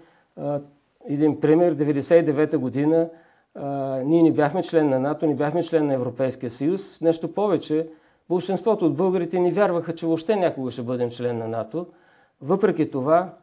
един 1.09 1.39
пример. 1.39 1.75
99-та 1.75 2.57
година 2.57 3.09
ние 4.05 4.23
не 4.23 4.31
бяхме 4.31 4.63
член 4.63 4.89
на 4.89 4.99
НАТО, 4.99 5.27
не 5.27 5.35
бяхме 5.35 5.63
член 5.63 5.87
на 5.87 5.93
Европейския 5.93 6.49
съюз. 6.49 7.01
Нещо 7.01 7.33
повече, 7.33 7.89
большинството 8.29 8.85
от 8.85 8.95
българите 8.95 9.39
ни 9.39 9.51
вярваха, 9.51 9.95
че 9.95 10.05
въобще 10.05 10.35
някога 10.35 10.71
ще 10.71 10.81
бъдем 10.81 11.09
член 11.09 11.37
на 11.37 11.47
НАТО. 11.47 11.87
Въпреки 12.41 12.91
това, 12.91 13.33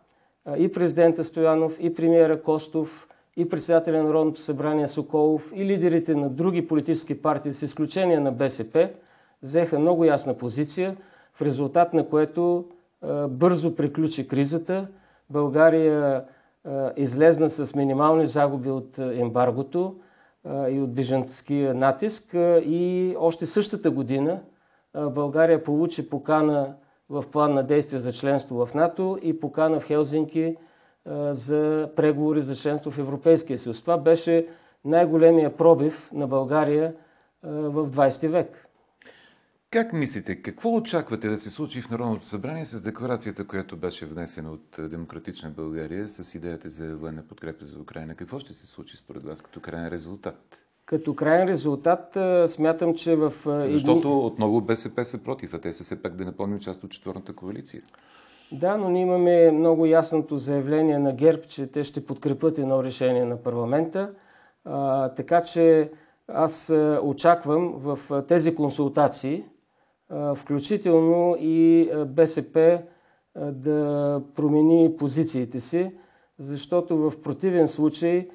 и 0.56 0.72
президента 0.72 1.24
Стоянов, 1.24 1.76
и 1.80 1.94
премиера 1.94 2.42
Костов, 2.42 3.08
и 3.36 3.48
председателя 3.48 3.98
на 3.98 4.04
Народното 4.04 4.40
събрание 4.40 4.86
Соколов, 4.86 5.52
и 5.54 5.64
лидерите 5.64 6.14
на 6.14 6.28
други 6.28 6.68
политически 6.68 7.22
партии, 7.22 7.52
с 7.52 7.62
изключение 7.62 8.20
на 8.20 8.32
БСП, 8.32 8.90
взеха 9.42 9.78
много 9.78 10.04
ясна 10.04 10.38
позиция, 10.38 10.96
в 11.34 11.42
резултат 11.42 11.94
на 11.94 12.08
което 12.08 12.64
бързо 13.28 13.74
приключи 13.76 14.28
кризата. 14.28 14.86
България 15.30 16.24
излезна 16.96 17.50
с 17.50 17.74
минимални 17.74 18.26
загуби 18.26 18.70
от 18.70 18.98
ембаргото 18.98 19.94
и 20.46 20.80
от 20.80 20.94
бежанския 20.94 21.74
натиск. 21.74 22.34
И 22.64 23.14
още 23.18 23.46
същата 23.46 23.90
година 23.90 24.40
България 25.10 25.64
получи 25.64 26.10
покана 26.10 26.74
в 27.10 27.24
план 27.32 27.54
на 27.54 27.62
действие 27.62 28.00
за 28.00 28.12
членство 28.12 28.66
в 28.66 28.74
НАТО 28.74 29.18
и 29.22 29.40
покана 29.40 29.80
в 29.80 29.86
Хелзинки 29.86 30.56
за 31.30 31.90
преговори 31.96 32.40
за 32.40 32.54
членство 32.54 32.90
в 32.90 32.98
Европейския 32.98 33.58
съюз. 33.58 33.82
Това 33.82 33.98
беше 33.98 34.46
най-големия 34.84 35.56
пробив 35.56 36.10
на 36.12 36.26
България 36.26 36.94
в 37.42 37.90
20 37.90 38.28
век. 38.28 38.63
Как 39.74 39.92
мислите, 39.92 40.42
какво 40.42 40.74
очаквате 40.74 41.28
да 41.28 41.38
се 41.38 41.50
случи 41.50 41.82
в 41.82 41.90
Народното 41.90 42.26
събрание 42.26 42.64
с 42.64 42.82
декларацията, 42.82 43.46
която 43.46 43.76
беше 43.76 44.06
внесена 44.06 44.50
от 44.50 44.90
Демократична 44.90 45.50
България 45.50 46.10
с 46.10 46.34
идеята 46.34 46.68
за 46.68 46.96
военна 46.96 47.22
подкрепа 47.28 47.64
за 47.64 47.78
Украина? 47.78 48.14
Какво 48.14 48.38
ще 48.38 48.52
се 48.52 48.66
случи 48.66 48.96
според 48.96 49.22
вас 49.22 49.42
като 49.42 49.60
крайен 49.60 49.88
резултат? 49.88 50.64
Като 50.86 51.14
крайен 51.14 51.48
резултат 51.48 52.18
смятам, 52.50 52.94
че 52.94 53.16
в... 53.16 53.32
Защото 53.68 54.26
отново 54.26 54.60
БСП 54.60 55.04
са 55.04 55.22
против, 55.22 55.54
а 55.54 55.58
те 55.58 55.72
са 55.72 55.84
все 55.84 56.02
пак 56.02 56.14
да 56.14 56.24
напомним 56.24 56.60
част 56.60 56.84
от 56.84 56.90
четвърната 56.90 57.32
коалиция. 57.32 57.82
Да, 58.52 58.76
но 58.76 58.88
ние 58.88 59.02
имаме 59.02 59.50
много 59.50 59.86
ясното 59.86 60.38
заявление 60.38 60.98
на 60.98 61.12
ГЕРБ, 61.12 61.42
че 61.42 61.66
те 61.66 61.84
ще 61.84 62.06
подкрепят 62.06 62.58
едно 62.58 62.84
решение 62.84 63.24
на 63.24 63.42
парламента. 63.42 64.10
А, 64.64 65.08
така 65.08 65.42
че 65.42 65.90
аз 66.28 66.72
очаквам 67.02 67.72
в 67.76 68.22
тези 68.28 68.54
консултации, 68.54 69.44
включително 70.34 71.36
и 71.40 71.90
БСП 72.06 72.82
да 73.36 74.22
промени 74.34 74.96
позициите 74.96 75.60
си, 75.60 75.92
защото 76.38 76.96
в 76.96 77.22
противен 77.22 77.68
случай 77.68 78.28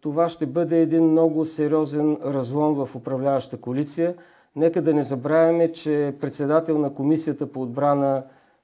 това 0.00 0.28
ще 0.28 0.46
бъде 0.46 0.80
един 0.80 1.10
много 1.10 1.44
сериозен 1.44 2.18
разлом 2.24 2.84
в 2.84 2.96
управляваща 2.96 3.60
коалиция. 3.60 4.14
Нека 4.56 4.82
да 4.82 4.94
не 4.94 5.02
забравяме, 5.02 5.72
че 5.72 6.14
председател 6.20 6.78
на 6.78 6.94
Комисията 6.94 7.52
по 7.52 7.62
отбрана 7.62 8.22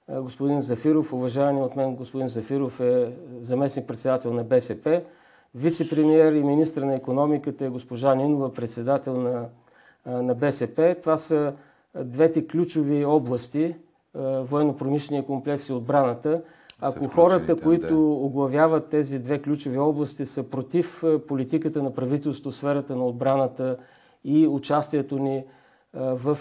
господин 0.08 0.60
Зафиров, 0.60 1.12
уважаемый 1.12 1.62
от 1.62 1.76
мен 1.76 1.96
господин 1.96 2.28
Зафиров 2.28 2.80
е 2.80 3.12
заместник 3.40 3.86
председател 3.86 4.32
на 4.32 4.44
БСП, 4.44 5.02
вице-премьер 5.54 6.34
и 6.34 6.42
министр 6.42 6.86
на 6.86 6.94
економиката 6.94 7.66
е 7.66 7.68
госпожа 7.68 8.14
Нинова, 8.14 8.52
председател 8.52 9.16
на, 9.16 9.48
на 10.06 10.34
БСП. 10.34 10.96
Това 11.02 11.16
са 11.16 11.52
двете 11.94 12.46
ключови 12.46 13.04
области, 13.04 13.76
военно-промишления 14.14 15.24
комплекс 15.26 15.68
и 15.68 15.72
отбраната. 15.72 16.42
Ако 16.80 17.08
хората, 17.08 17.56
които 17.56 18.12
оглавяват 18.12 18.88
тези 18.88 19.18
две 19.18 19.42
ключови 19.42 19.78
области, 19.78 20.26
са 20.26 20.50
против 20.50 21.04
политиката 21.28 21.82
на 21.82 21.94
правителство 21.94 22.50
в 22.50 22.54
сферата 22.54 22.96
на 22.96 23.06
отбраната 23.06 23.76
и 24.24 24.46
участието 24.48 25.18
ни 25.18 25.44
в 25.94 26.38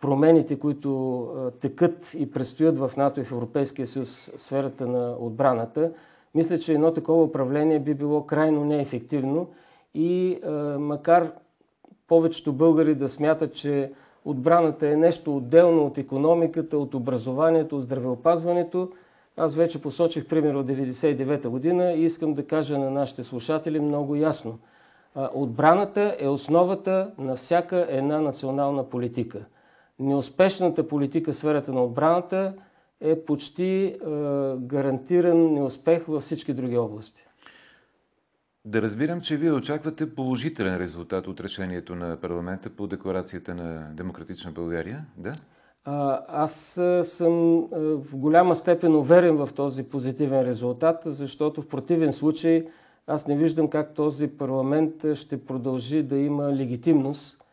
промените, 0.00 0.58
които 0.58 1.52
текат 1.60 2.14
и 2.18 2.30
предстоят 2.30 2.78
в 2.78 2.90
НАТО 2.96 3.20
и 3.20 3.24
в 3.24 3.32
Европейския 3.32 3.86
съюз 3.86 4.32
сферата 4.36 4.86
на 4.86 5.16
отбраната, 5.20 5.92
мисля, 6.34 6.58
че 6.58 6.74
едно 6.74 6.92
такова 6.92 7.22
управление 7.22 7.80
би 7.80 7.94
било 7.94 8.26
крайно 8.26 8.64
неефективно 8.64 9.48
и 9.94 10.40
макар 10.78 11.32
повечето 12.08 12.52
българи 12.52 12.94
да 12.94 13.08
смятат, 13.08 13.54
че 13.54 13.92
отбраната 14.24 14.88
е 14.88 14.96
нещо 14.96 15.36
отделно 15.36 15.86
от 15.86 15.98
економиката, 15.98 16.78
от 16.78 16.94
образованието, 16.94 17.76
от 17.76 17.82
здравеопазването. 17.82 18.88
Аз 19.36 19.54
вече 19.54 19.82
посочих 19.82 20.26
пример 20.26 20.54
от 20.54 20.66
1999 20.66 21.48
година 21.48 21.92
и 21.92 22.04
искам 22.04 22.34
да 22.34 22.46
кажа 22.46 22.78
на 22.78 22.90
нашите 22.90 23.24
слушатели 23.24 23.80
много 23.80 24.16
ясно. 24.16 24.58
Отбраната 25.34 26.16
е 26.18 26.28
основата 26.28 27.10
на 27.18 27.36
всяка 27.36 27.86
една 27.90 28.20
национална 28.20 28.84
политика. 28.84 29.44
Неуспешната 29.98 30.88
политика 30.88 31.32
в 31.32 31.36
сферата 31.36 31.72
на 31.72 31.84
отбраната 31.84 32.54
е 33.00 33.24
почти 33.24 33.96
гарантиран 34.58 35.54
неуспех 35.54 36.04
във 36.04 36.22
всички 36.22 36.52
други 36.52 36.76
области. 36.76 37.27
Да 38.68 38.82
разбирам, 38.82 39.20
че 39.20 39.36
вие 39.36 39.52
очаквате 39.52 40.14
положителен 40.14 40.76
резултат 40.76 41.26
от 41.26 41.40
решението 41.40 41.94
на 41.94 42.16
парламента 42.16 42.70
по 42.70 42.86
декларацията 42.86 43.54
на 43.54 43.94
Демократична 43.94 44.52
България, 44.52 45.06
да? 45.16 45.34
Аз 46.28 46.52
съм 47.02 47.66
в 47.72 48.16
голяма 48.16 48.54
степен 48.54 48.96
уверен 48.96 49.36
в 49.36 49.48
този 49.54 49.82
позитивен 49.82 50.42
резултат, 50.42 51.02
защото 51.04 51.62
в 51.62 51.68
противен 51.68 52.12
случай 52.12 52.66
аз 53.06 53.26
не 53.26 53.36
виждам 53.36 53.70
как 53.70 53.94
този 53.94 54.28
парламент 54.28 55.14
ще 55.14 55.44
продължи 55.44 56.02
да 56.02 56.16
има 56.16 56.52
легитимност 56.52 57.44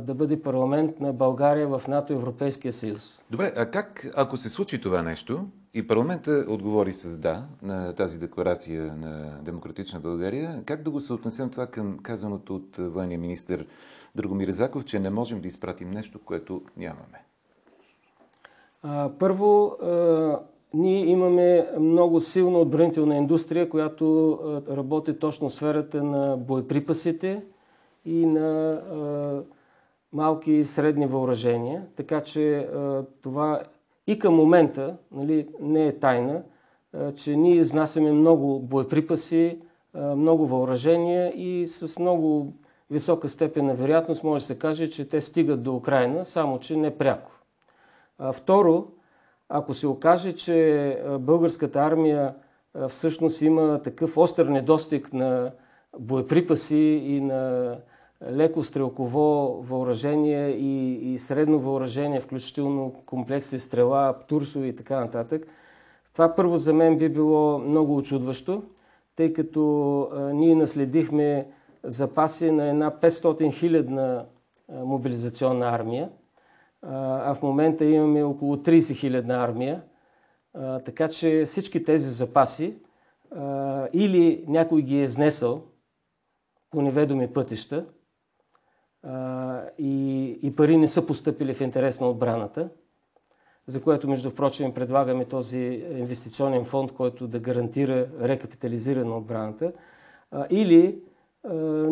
да 0.00 0.14
бъде 0.14 0.42
парламент 0.42 1.00
на 1.00 1.12
България 1.12 1.68
в 1.68 1.82
НАТО 1.88 2.12
Европейския 2.12 2.72
съюз. 2.72 3.22
Добре, 3.30 3.52
а 3.56 3.66
как, 3.66 4.06
ако 4.16 4.36
се 4.36 4.48
случи 4.48 4.80
това 4.80 5.02
нещо 5.02 5.46
и 5.74 5.86
парламента 5.86 6.46
отговори 6.48 6.92
с 6.92 7.18
да 7.18 7.44
на 7.62 7.94
тази 7.94 8.18
декларация 8.18 8.96
на 8.96 9.40
Демократична 9.42 10.00
България, 10.00 10.62
как 10.66 10.82
да 10.82 10.90
го 10.90 11.00
съотнесем 11.00 11.50
това 11.50 11.66
към 11.66 11.98
казаното 11.98 12.56
от 12.56 12.76
военния 12.76 13.18
министр 13.18 13.64
Драгомир 14.14 14.48
Заков, 14.48 14.84
че 14.84 15.00
не 15.00 15.10
можем 15.10 15.40
да 15.40 15.48
изпратим 15.48 15.90
нещо, 15.90 16.18
което 16.24 16.62
нямаме? 16.76 17.24
Първо, 19.18 19.76
ние 20.74 21.06
имаме 21.06 21.68
много 21.80 22.20
силна 22.20 22.58
отбранителна 22.58 23.16
индустрия, 23.16 23.68
която 23.68 24.38
работи 24.70 25.18
точно 25.18 25.48
в 25.48 25.54
сферата 25.54 26.02
на 26.02 26.36
боеприпасите 26.36 27.44
и 28.04 28.26
на 28.26 28.82
малки 30.12 30.52
и 30.52 30.64
средни 30.64 31.06
въоръжения. 31.06 31.86
Така 31.96 32.20
че 32.20 32.68
това 33.22 33.62
и 34.06 34.18
към 34.18 34.34
момента 34.34 34.96
нали, 35.12 35.48
не 35.60 35.86
е 35.86 35.98
тайна, 35.98 36.42
че 37.14 37.36
ние 37.36 37.54
изнасяме 37.54 38.12
много 38.12 38.60
боеприпаси, 38.60 39.58
много 39.94 40.46
въоръжения 40.46 41.32
и 41.36 41.68
с 41.68 41.98
много 41.98 42.52
висока 42.90 43.28
степен 43.28 43.66
на 43.66 43.74
вероятност 43.74 44.24
може 44.24 44.42
да 44.42 44.46
се 44.46 44.58
каже, 44.58 44.90
че 44.90 45.08
те 45.08 45.20
стигат 45.20 45.62
до 45.62 45.76
Украина, 45.76 46.24
само 46.24 46.58
че 46.58 46.76
не 46.76 46.98
пряко. 46.98 47.30
Второ, 48.32 48.86
ако 49.48 49.74
се 49.74 49.86
окаже, 49.86 50.32
че 50.32 50.98
българската 51.20 51.80
армия 51.80 52.34
всъщност 52.88 53.42
има 53.42 53.82
такъв 53.82 54.16
остър 54.16 54.46
недостиг 54.46 55.12
на 55.12 55.52
боеприпаси 55.98 57.02
и 57.04 57.20
на 57.20 57.76
леко 58.30 58.62
стрелково 58.62 59.58
въоръжение 59.62 60.48
и, 60.48 60.92
и 61.12 61.18
средно 61.18 61.58
въоръжение, 61.58 62.20
включително 62.20 62.94
комплекси 63.06 63.58
стрела, 63.58 64.14
турсови 64.28 64.68
и 64.68 64.76
така 64.76 65.00
нататък, 65.00 65.46
това 66.12 66.34
първо 66.34 66.58
за 66.58 66.74
мен 66.74 66.98
би 66.98 67.08
било 67.08 67.58
много 67.58 67.96
очудващо, 67.96 68.62
тъй 69.16 69.32
като 69.32 70.00
а, 70.02 70.20
ние 70.20 70.54
наследихме 70.54 71.46
запаси 71.84 72.50
на 72.50 72.68
една 72.68 72.90
500 72.90 73.52
хилядна 73.52 74.24
мобилизационна 74.68 75.68
армия– 75.68 76.10
а 76.82 77.34
в 77.34 77.42
момента 77.42 77.84
имаме 77.84 78.22
около 78.22 78.56
30 78.56 78.96
хилядна 78.96 79.34
армия. 79.34 79.82
Така 80.84 81.08
че 81.08 81.44
всички 81.46 81.84
тези 81.84 82.10
запаси 82.10 82.78
или 83.92 84.44
някой 84.48 84.82
ги 84.82 84.98
е 84.98 85.02
изнесъл 85.02 85.62
по 86.70 86.82
неведоми 86.82 87.32
пътища 87.32 87.86
и, 89.78 90.28
и 90.42 90.56
пари 90.56 90.76
не 90.76 90.88
са 90.88 91.06
поступили 91.06 91.54
в 91.54 91.60
интерес 91.60 92.00
на 92.00 92.08
отбраната, 92.10 92.68
за 93.66 93.82
което, 93.82 94.08
между 94.08 94.30
впрочем, 94.30 94.74
предлагаме 94.74 95.24
този 95.24 95.58
инвестиционен 95.90 96.64
фонд, 96.64 96.92
който 96.92 97.28
да 97.28 97.38
гарантира 97.38 98.08
рекапитализиране 98.20 99.04
на 99.04 99.16
отбраната, 99.16 99.72
или 100.50 100.98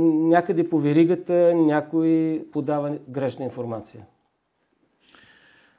някъде 0.08 0.68
по 0.68 0.78
веригата 0.78 1.54
някой 1.54 2.44
подава 2.52 2.98
грешна 3.08 3.44
информация. 3.44 4.06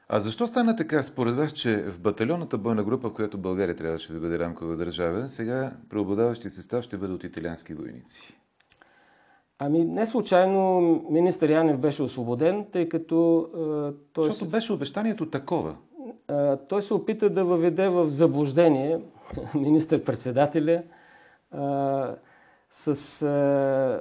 А 0.08 0.20
защо 0.20 0.46
стана 0.46 0.76
така 0.76 1.02
според 1.02 1.34
вас, 1.34 1.52
че 1.52 1.76
в 1.76 2.00
батальонната 2.00 2.58
бойна 2.58 2.84
група, 2.84 3.08
в 3.08 3.12
която 3.12 3.38
България 3.38 3.76
трябваше 3.76 4.12
да 4.12 4.20
бъде 4.20 4.38
рамкова 4.38 4.76
държава, 4.76 5.28
сега 5.28 5.72
преобладаващи 5.90 6.50
състав 6.50 6.84
ще 6.84 6.96
бъде 6.96 7.12
от 7.12 7.24
италиански 7.24 7.74
войници? 7.74 8.41
Ами 9.64 9.84
не 9.84 10.06
случайно 10.06 10.80
министър 11.10 11.50
Янев 11.50 11.78
беше 11.78 12.02
освободен, 12.02 12.66
тъй 12.72 12.88
като... 12.88 13.48
Е, 13.54 13.94
той 14.12 14.24
Защото 14.24 14.50
беше 14.50 14.72
обещанието 14.72 15.30
такова. 15.30 15.76
Е, 16.30 16.56
той 16.56 16.82
се 16.82 16.94
опита 16.94 17.30
да 17.30 17.44
въведе 17.44 17.88
в 17.88 18.08
заблуждение 18.08 19.00
министър-председателя. 19.54 20.72
Е, 20.72 21.58
с 22.70 23.22
е, 23.22 24.00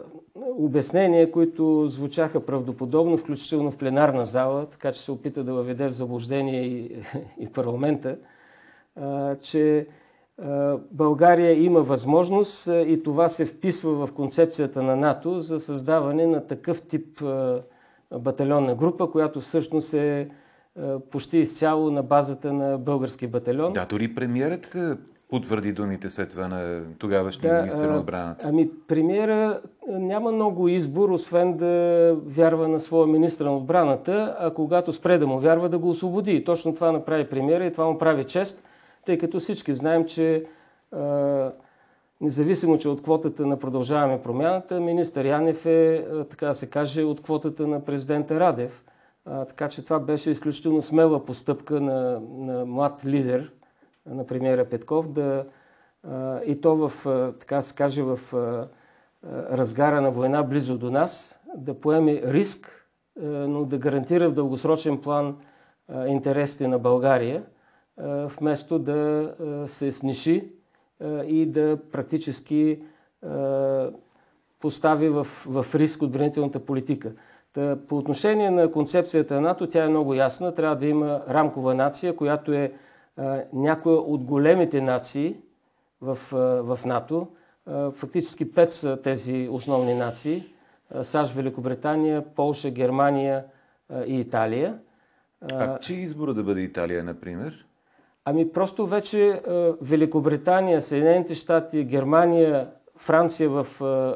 обяснения, 0.58 1.32
които 1.32 1.88
звучаха 1.88 2.46
правдоподобно, 2.46 3.18
включително 3.18 3.72
в 3.72 3.78
пленарна 3.78 4.26
зала, 4.26 4.66
така 4.66 4.92
че 4.92 5.02
се 5.02 5.12
опита 5.12 5.44
да 5.44 5.54
въведе 5.54 5.88
в 5.88 5.92
заблуждение 5.92 6.62
и, 6.62 7.02
и 7.40 7.48
парламента, 7.48 8.18
е, 8.98 9.36
че 9.36 9.88
България 10.92 11.64
има 11.64 11.82
възможност 11.82 12.68
и 12.68 13.02
това 13.04 13.30
се 13.30 13.46
вписва 13.46 14.08
в 14.08 14.14
концепцията 14.14 14.84
на 14.84 14.96
НАТО 14.96 15.40
за 15.40 15.60
създаване 15.60 16.28
на 16.28 16.48
такъв 16.48 16.82
тип 16.82 17.24
батальонна 18.20 18.76
група, 18.76 19.12
която 19.12 19.40
всъщност 19.40 19.94
е 19.94 20.30
почти 21.12 21.38
изцяло 21.38 21.92
на 21.92 22.04
базата 22.04 22.54
на 22.54 22.78
български 22.78 23.28
батальон. 23.28 23.74
Да, 23.74 23.86
дори 23.86 24.16
премиерът 24.16 24.76
потвърди 25.30 25.74
думите 25.74 26.10
след 26.10 26.30
това 26.30 26.48
на 26.48 26.82
тогавашния 27.00 27.54
да, 27.54 27.60
министър 27.60 27.90
на 27.90 27.98
отбраната? 27.98 28.44
Ами, 28.48 28.70
премиера 28.88 29.62
няма 29.90 30.32
много 30.32 30.68
избор, 30.68 31.10
освен 31.10 31.58
да 31.58 32.16
вярва 32.26 32.68
на 32.68 32.80
своя 32.80 33.08
министър 33.08 33.46
на 33.46 33.58
отбраната, 33.58 34.36
а 34.40 34.54
когато 34.54 34.94
спре 34.94 35.18
да 35.18 35.28
му 35.28 35.40
вярва, 35.40 35.70
да 35.70 35.78
го 35.78 35.90
освободи. 35.90 36.32
И 36.32 36.44
точно 36.44 36.76
това 36.76 36.92
направи 36.92 37.30
премиера 37.30 37.66
и 37.66 37.72
това 37.72 37.86
му 37.86 37.98
прави 37.98 38.24
чест, 38.24 38.64
тъй 39.06 39.18
като 39.18 39.40
всички 39.40 39.74
знаем, 39.74 40.06
че 40.06 40.46
а, 40.92 41.52
независимо, 42.22 42.78
че 42.78 42.90
от 42.90 43.04
квотата 43.04 43.46
на 43.46 43.60
продължаваме 43.60 44.22
промяната, 44.22 44.80
министър 44.80 45.26
Янев 45.26 45.66
е, 45.66 46.06
така 46.30 46.48
да 46.48 46.56
се 46.56 46.70
каже, 46.70 47.04
от 47.04 47.22
квотата 47.22 47.68
на 47.68 47.86
президента 47.86 48.40
Радев. 48.40 48.84
А, 49.26 49.46
така 49.46 49.68
че 49.70 49.84
това 49.84 50.00
беше 50.00 50.32
изключително 50.32 50.82
смела 50.82 51.26
постъпка 51.26 51.82
на, 51.82 52.22
на 52.38 52.66
млад 52.66 53.06
лидер, 53.06 53.52
на 54.06 54.28
премиера 54.28 54.66
Петков 54.66 55.12
да 55.12 55.46
и 56.46 56.62
то 56.62 56.76
в, 56.76 56.92
така 57.40 57.62
се 57.62 57.76
каже, 57.76 58.04
в 58.04 58.20
разгара 59.52 60.02
на 60.02 60.12
война 60.12 60.44
близо 60.44 60.78
до 60.78 60.92
нас, 60.92 61.40
да 61.58 61.74
поеме 61.74 62.22
риск, 62.26 62.88
но 63.22 63.66
да 63.66 63.78
гарантира 63.78 64.30
в 64.30 64.34
дългосрочен 64.34 65.02
план 65.02 65.38
интересите 66.08 66.68
на 66.68 66.80
България, 66.80 67.44
вместо 68.40 68.80
да 68.80 69.34
се 69.68 69.92
сниши 69.92 70.52
и 71.28 71.46
да 71.46 71.78
практически 71.92 72.80
постави 74.60 75.10
в, 75.10 75.24
в 75.46 75.66
риск 75.76 76.02
отбранителната 76.02 76.66
политика. 76.66 77.12
Та, 77.54 77.78
по 77.88 77.98
отношение 77.98 78.52
на 78.52 78.72
концепцията 78.72 79.34
на 79.34 79.42
НАТО, 79.42 79.68
тя 79.68 79.84
е 79.84 79.90
много 79.90 80.14
ясна. 80.14 80.56
Трябва 80.56 80.76
да 80.76 80.88
има 80.88 81.22
рамкова 81.30 81.76
нация, 81.76 82.16
която 82.16 82.54
е 82.54 82.74
някои 83.54 83.94
от 83.94 84.24
големите 84.24 84.82
нации 84.82 85.38
в, 86.02 86.18
в 86.64 86.80
НАТО. 86.86 87.28
Фактически 87.94 88.54
пет 88.54 88.74
са 88.74 89.02
тези 89.02 89.50
основни 89.52 89.94
нации. 89.94 90.54
САЩ, 91.02 91.34
Великобритания, 91.34 92.26
Полша, 92.36 92.70
Германия 92.70 93.46
и 94.06 94.20
Италия. 94.20 94.80
А 95.52 95.80
че 95.80 95.94
избора 95.94 96.34
да 96.34 96.44
бъде 96.44 96.62
Италия, 96.62 97.04
например? 97.04 97.66
Ами 98.26 98.52
просто 98.52 98.86
вече 98.86 99.42
Великобритания, 99.82 100.82
Съединените 100.82 101.36
щати, 101.36 101.84
Германия, 101.84 102.68
Франция 102.98 103.50
в 103.50 103.68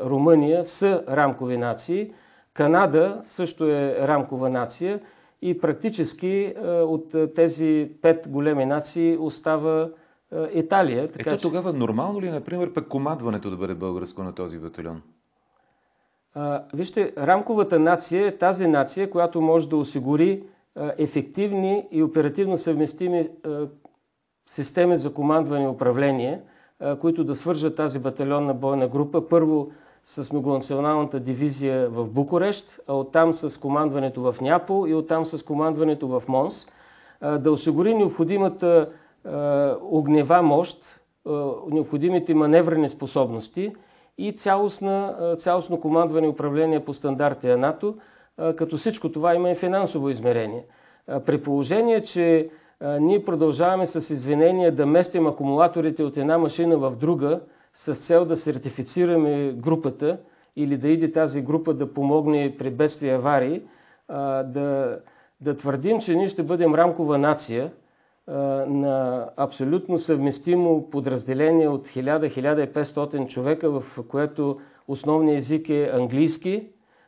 Румъния 0.05 0.63
са 0.63 1.03
рамкови 1.09 1.57
нации. 1.57 2.13
Канада 2.53 3.21
също 3.23 3.69
е 3.69 4.07
рамкова 4.07 4.49
нация 4.49 4.99
и 5.41 5.59
практически 5.59 6.27
е, 6.27 6.69
от 6.69 7.15
е, 7.15 7.33
тези 7.33 7.91
пет 8.01 8.29
големи 8.29 8.65
нации 8.65 9.17
остава 9.17 9.89
е, 10.31 10.37
Италия. 10.53 11.11
Така, 11.11 11.29
Ето 11.29 11.39
че... 11.39 11.47
тогава 11.47 11.73
нормално 11.73 12.21
ли, 12.21 12.29
например, 12.29 12.73
пък 12.73 12.87
командването 12.87 13.49
да 13.49 13.57
бъде 13.57 13.73
българско 13.73 14.23
на 14.23 14.35
този 14.35 14.59
батальон? 14.59 15.01
А, 16.33 16.63
вижте, 16.73 17.13
рамковата 17.17 17.79
нация 17.79 18.27
е 18.27 18.37
тази 18.37 18.67
нация, 18.67 19.09
която 19.09 19.41
може 19.41 19.69
да 19.69 19.77
осигури 19.77 20.43
ефективни 20.97 21.87
и 21.91 22.03
оперативно 22.03 22.57
съвместими 22.57 23.29
системи 24.45 24.97
за 24.97 25.13
командване 25.13 25.65
и 25.65 25.67
управление, 25.67 26.41
които 26.99 27.23
да 27.23 27.35
свържат 27.35 27.75
тази 27.75 27.99
батальонна 27.99 28.53
бойна 28.53 28.87
група. 28.87 29.27
Първо 29.29 29.71
с 30.03 30.33
многонационалната 30.33 31.19
дивизия 31.19 31.89
в 31.89 32.09
Букурещ, 32.09 32.79
а 32.87 32.93
оттам 32.93 33.33
с 33.33 33.59
командването 33.59 34.21
в 34.31 34.41
Няпол 34.41 34.87
и 34.87 34.93
оттам 34.93 35.25
с 35.25 35.43
командването 35.43 36.07
в 36.07 36.23
Монс, 36.27 36.65
да 37.39 37.51
осигури 37.51 37.93
необходимата 37.93 38.89
огнева 39.81 40.41
мощ, 40.41 41.01
необходимите 41.71 42.33
маневрени 42.33 42.89
способности 42.89 43.75
и 44.17 44.31
цялостно 44.31 45.79
командване 45.81 46.27
и 46.27 46.29
управление 46.29 46.85
по 46.85 46.93
стандарти 46.93 47.47
на 47.47 47.57
НАТО, 47.57 47.95
като 48.55 48.77
всичко 48.77 49.11
това 49.11 49.35
има 49.35 49.49
и 49.49 49.55
финансово 49.55 50.09
измерение. 50.09 50.65
При 51.25 51.41
положение, 51.41 52.01
че 52.01 52.49
ние 52.99 53.25
продължаваме 53.25 53.85
с 53.85 54.13
извинения 54.13 54.75
да 54.75 54.85
местим 54.85 55.27
акумулаторите 55.27 56.03
от 56.03 56.17
една 56.17 56.37
машина 56.37 56.77
в 56.77 56.93
друга, 56.97 57.39
с 57.73 57.93
цел 57.93 58.25
да 58.25 58.35
сертифицираме 58.35 59.53
групата 59.53 60.17
или 60.55 60.77
да 60.77 60.87
иде 60.87 61.11
тази 61.11 61.41
група 61.41 61.73
да 61.73 61.93
помогне 61.93 62.55
при 62.59 62.69
бедствия 62.69 63.11
и 63.11 63.15
аварии, 63.15 63.61
да, 64.45 64.99
да 65.41 65.57
твърдим, 65.57 65.99
че 65.99 66.15
ние 66.15 66.27
ще 66.27 66.43
бъдем 66.43 66.75
рамкова 66.75 67.17
нация 67.17 67.71
на 68.67 69.29
абсолютно 69.37 69.99
съвместимо 69.99 70.89
подразделение 70.89 71.67
от 71.67 71.87
1000-1500 71.87 73.27
човека, 73.27 73.79
в 73.79 74.03
което 74.07 74.59
основният 74.87 75.37
език 75.37 75.69
е 75.69 75.91
английски, 75.93 76.67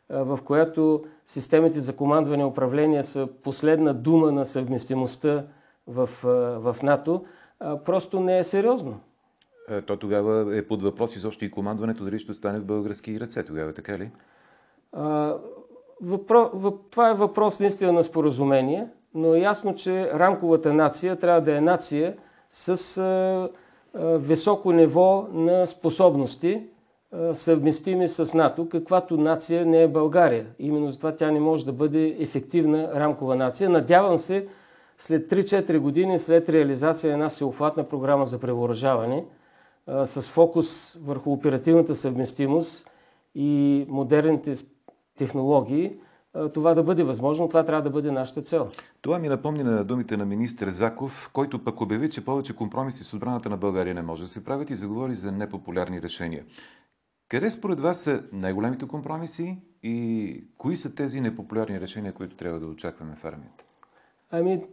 в 0.10 0.40
което 0.46 1.04
системите 1.26 1.80
за 1.80 1.96
командване 1.96 2.44
и 2.44 2.46
управление 2.46 3.04
са 3.04 3.28
последна 3.44 3.94
дума 3.94 4.32
на 4.32 4.46
съвместимостта 4.46 5.46
в, 5.88 6.10
в 6.60 6.76
НАТО, 6.84 7.26
просто 7.86 8.20
не 8.20 8.38
е 8.38 8.44
сериозно. 8.44 9.00
Е, 9.70 9.82
то 9.82 9.98
тогава 9.98 10.58
е 10.58 10.68
под 10.68 10.82
въпрос 10.82 11.16
изобщо 11.16 11.46
и 11.46 11.52
командването 11.52 12.04
дали 12.04 12.20
ще 12.20 12.34
стане 12.34 12.60
в 12.60 12.66
български 12.66 13.20
ръце 13.20 13.46
тогава, 13.46 13.74
така 13.74 14.00
ли? 14.00 14.12
А, 14.94 15.36
въпро... 16.02 16.50
въп... 16.54 16.76
Това 16.92 17.10
е 17.10 17.14
въпрос 17.14 17.60
наистина 17.60 17.92
на 17.92 18.04
споразумение, 18.04 18.88
но 19.14 19.36
е 19.36 19.40
ясно, 19.40 19.76
че 19.76 20.12
рамковата 20.14 20.74
нация 20.74 21.20
трябва 21.20 21.42
да 21.42 21.58
е 21.58 21.62
нация 21.62 22.18
с 22.50 22.98
а, 22.98 23.50
а, 23.94 24.18
високо 24.18 24.72
ниво 24.72 25.28
на 25.32 25.68
способности, 25.68 26.64
а, 27.12 27.34
съвместими 27.34 28.08
с 28.08 28.34
НАТО, 28.34 28.70
каквато 28.70 29.18
нация 29.18 29.66
не 29.66 29.84
е 29.84 29.88
България. 29.88 30.46
Именно 30.60 30.92
затова 30.92 31.16
тя 31.16 31.32
не 31.32 31.40
може 31.40 31.66
да 31.66 31.74
бъде 31.74 32.16
ефективна 32.20 32.92
рамкова 32.96 33.36
нация. 33.36 33.70
Надявам 33.70 34.18
се, 34.18 34.48
след 34.98 35.32
3-4 35.32 35.80
години 35.80 36.20
след 36.20 36.50
реализация 36.50 37.10
на 37.10 37.14
една 37.14 37.30
всеохватна 37.30 37.90
програма 37.90 38.26
за 38.26 38.40
превооръжаване– 38.40 39.26
с 39.88 40.22
фокус 40.22 40.98
върху 41.02 41.32
оперативната 41.32 41.96
съвместимост 41.96 42.90
и 43.36 43.86
модерните 43.90 44.56
технологии, 45.18 46.00
това 46.54 46.74
да 46.74 46.84
бъде 46.84 47.04
възможно, 47.04 47.48
това 47.48 47.66
трябва 47.66 47.84
да 47.84 47.90
бъде 47.90 48.12
нашата 48.12 48.42
цел. 48.42 48.70
Това 49.02 49.20
ми 49.20 49.28
напомни 49.28 49.64
на 49.64 49.86
думите 49.86 50.18
на 50.18 50.26
министър 50.26 50.70
Заков, 50.70 51.30
който 51.34 51.64
пък 51.64 51.82
обяви, 51.82 52.10
че 52.10 52.26
повече 52.26 52.56
компромиси 52.56 53.04
с 53.04 53.14
отбраната 53.14 53.50
на 53.50 53.58
България 53.58 53.96
не 53.96 54.02
може 54.02 54.24
да 54.24 54.28
се 54.28 54.46
правят 54.46 54.70
и 54.70 54.76
заговори 54.76 55.16
за 55.16 55.32
непопулярни 55.32 56.02
решения. 56.02 56.46
Къде 57.30 57.52
според 57.52 57.80
вас 57.80 58.00
са 58.00 58.24
най-големите 58.34 58.88
компромиси 58.88 59.58
и 59.84 60.44
кои 60.58 60.76
са 60.76 60.96
тези 60.96 61.22
непопулярни 61.22 61.82
решения, 61.82 62.14
които 62.14 62.36
трябва 62.36 62.60
да 62.60 62.66
очакваме 62.66 63.16
в 63.16 63.26
армията? 63.26 63.64
Ами, 64.32 64.64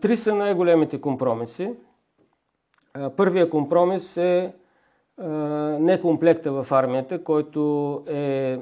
три 0.00 0.16
са 0.16 0.34
най-големите 0.34 1.00
компромиси. 1.00 1.74
Първия 3.16 3.50
компромис 3.50 4.16
е 4.16 4.54
некомплекта 5.78 6.52
в 6.52 6.72
армията, 6.72 7.24
който 7.24 8.02
е 8.08 8.58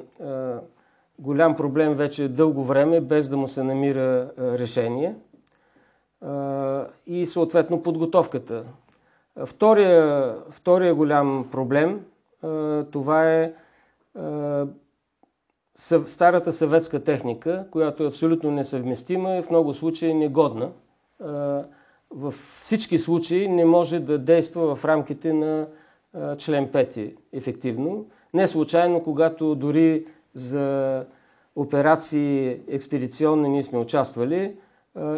голям 1.19 1.57
проблем 1.57 1.95
вече 1.95 2.29
дълго 2.29 2.65
време, 2.65 3.01
без 3.01 3.29
да 3.29 3.37
му 3.37 3.49
се 3.49 3.63
намира 3.63 4.31
решение. 4.39 5.15
И 7.07 7.27
съответно 7.27 7.83
подготовката. 7.83 8.65
Втория, 9.45 10.35
втория 10.51 10.95
голям 10.95 11.49
проблем 11.53 12.05
това 12.91 13.33
е 13.33 13.55
старата 16.07 16.53
съветска 16.53 17.05
техника, 17.05 17.67
която 17.71 18.05
е 18.05 18.09
абсолютно 18.09 18.51
несъвместима 18.51 19.37
и 19.37 19.43
в 19.43 19.51
много 19.51 19.75
случаи 19.75 20.15
негодна 20.15 20.71
във 22.11 22.35
всички 22.35 22.99
случаи 22.99 23.49
не 23.49 23.65
може 23.65 24.01
да 24.01 24.19
действа 24.19 24.75
в 24.75 24.85
рамките 24.85 25.33
на 25.33 25.67
член 26.39 26.69
5 26.69 27.15
ефективно. 27.33 28.07
Не 28.35 28.47
случайно, 28.47 29.03
когато 29.03 29.55
дори 29.55 30.07
за 30.35 31.05
операции 31.57 32.61
експедиционни 32.69 33.49
ние 33.49 33.63
сме 33.63 33.79
участвали, 33.79 34.57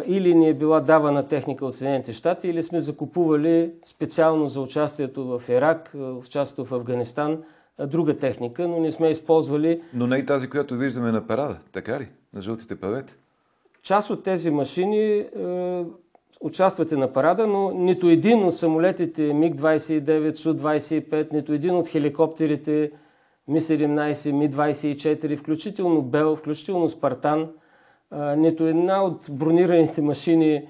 или 0.05 0.35
ни 0.35 0.49
е 0.49 0.53
била 0.53 0.79
давана 0.79 1.27
техника 1.27 1.65
от 1.65 1.75
Съединените 1.75 2.13
щати, 2.13 2.47
или 2.47 2.63
сме 2.63 2.81
закупували 2.81 3.73
специално 3.85 4.47
за 4.47 4.61
участието 4.61 5.27
в 5.27 5.49
Ирак, 5.49 5.95
участието 6.19 6.65
в 6.65 6.71
Афганистан, 6.71 7.43
друга 7.87 8.17
техника, 8.17 8.67
но 8.67 8.79
не 8.79 8.91
сме 8.91 9.09
използвали... 9.09 9.81
Но 9.93 10.07
не 10.07 10.17
и 10.17 10.25
тази, 10.25 10.49
която 10.49 10.75
виждаме 10.75 11.11
на 11.11 11.27
парада, 11.27 11.59
така 11.71 11.99
ли? 11.99 12.09
На 12.33 12.41
жълтите 12.41 12.75
павет? 12.75 13.19
Част 13.83 14.09
от 14.09 14.23
тези 14.23 14.51
машини 14.51 15.25
участвате 16.41 16.97
на 16.97 17.13
парада, 17.13 17.47
но 17.47 17.71
нито 17.71 18.09
един 18.09 18.43
от 18.43 18.57
самолетите 18.57 19.21
МиГ-29, 19.33 20.35
Су-25, 20.35 21.33
нито 21.33 21.53
един 21.53 21.75
от 21.75 21.87
хеликоптерите 21.87 22.91
Ми-17, 23.47 24.31
Ми-24, 24.31 25.37
включително 25.37 26.01
Бел, 26.01 26.35
включително 26.35 26.89
Спартан, 26.89 27.49
нито 28.37 28.67
една 28.67 29.03
от 29.03 29.25
бронираните 29.31 30.01
машини, 30.01 30.67